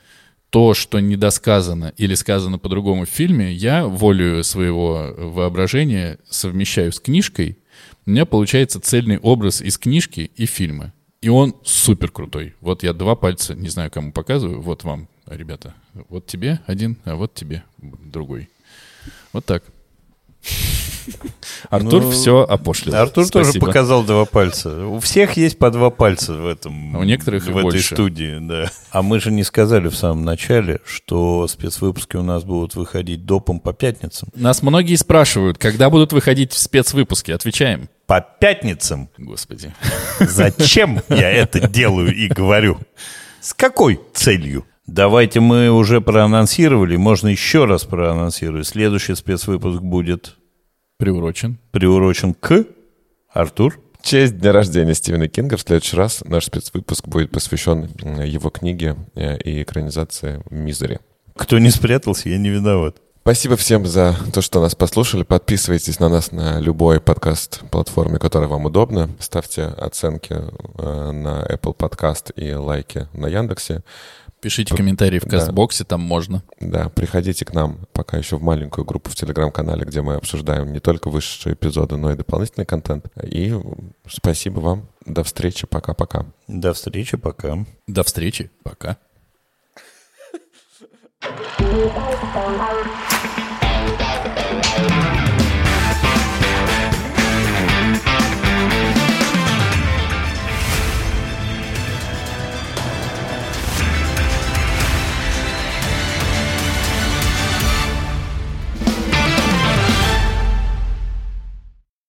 [0.51, 7.57] то, что недосказано или сказано по-другому в фильме, я волю своего воображения совмещаю с книжкой.
[8.05, 10.93] У меня получается цельный образ из книжки и фильма.
[11.23, 12.55] И он супер крутой.
[12.61, 14.61] Вот я два пальца, не знаю, кому показываю.
[14.61, 15.73] Вот вам, ребята.
[16.09, 18.51] Вот тебе один, а вот тебе другой.
[19.33, 19.63] Вот так.
[21.71, 22.95] Артур ну, все опошлил.
[22.95, 23.53] Артур Спасибо.
[23.53, 24.87] тоже показал два пальца.
[24.87, 26.97] У всех есть по два пальца в этом.
[26.97, 27.95] А у некоторых в этой больше.
[27.95, 28.71] студии, да.
[28.91, 33.61] А мы же не сказали в самом начале, что спецвыпуски у нас будут выходить допом
[33.61, 34.29] по пятницам.
[34.35, 37.31] Нас многие спрашивают, когда будут выходить спецвыпуски.
[37.31, 37.89] Отвечаем.
[38.07, 39.09] По пятницам.
[39.17, 39.73] Господи.
[40.21, 42.79] Зачем я это делаю и говорю?
[43.41, 44.67] С какой целью?
[44.93, 48.67] Давайте мы уже проанонсировали, можно еще раз проанонсировать.
[48.67, 50.37] Следующий спецвыпуск будет
[50.99, 51.59] Приурочен.
[51.71, 52.67] Приурочен к
[53.31, 53.81] Артур.
[53.99, 57.89] В честь дня рождения Стивена Кинга в следующий раз наш спецвыпуск будет посвящен
[58.23, 61.01] его книге э, и экранизации «Мизери».
[61.39, 62.99] Кто не спрятался, я не виноват.
[63.23, 65.23] Спасибо всем за то, что нас послушали.
[65.23, 69.09] Подписывайтесь на нас на любой подкаст-платформе, которая вам удобна.
[69.21, 73.85] Ставьте оценки э, на Apple Podcast и лайки на Яндексе.
[74.43, 75.91] Пишите комментарии в Кастбоксе, да.
[75.91, 76.43] там можно.
[76.59, 80.81] Да, приходите к нам пока еще в маленькую группу в Телеграм-канале, где мы обсуждаем не
[80.81, 83.07] только высшие эпизоды, но и дополнительный контент.
[83.23, 83.55] И
[84.09, 84.89] спасибо вам.
[85.07, 85.69] До встречи.
[85.69, 86.27] Пока-пока.
[86.49, 87.17] До встречи.
[87.17, 87.65] Пока.
[87.87, 88.51] До встречи.
[88.65, 88.97] Пока.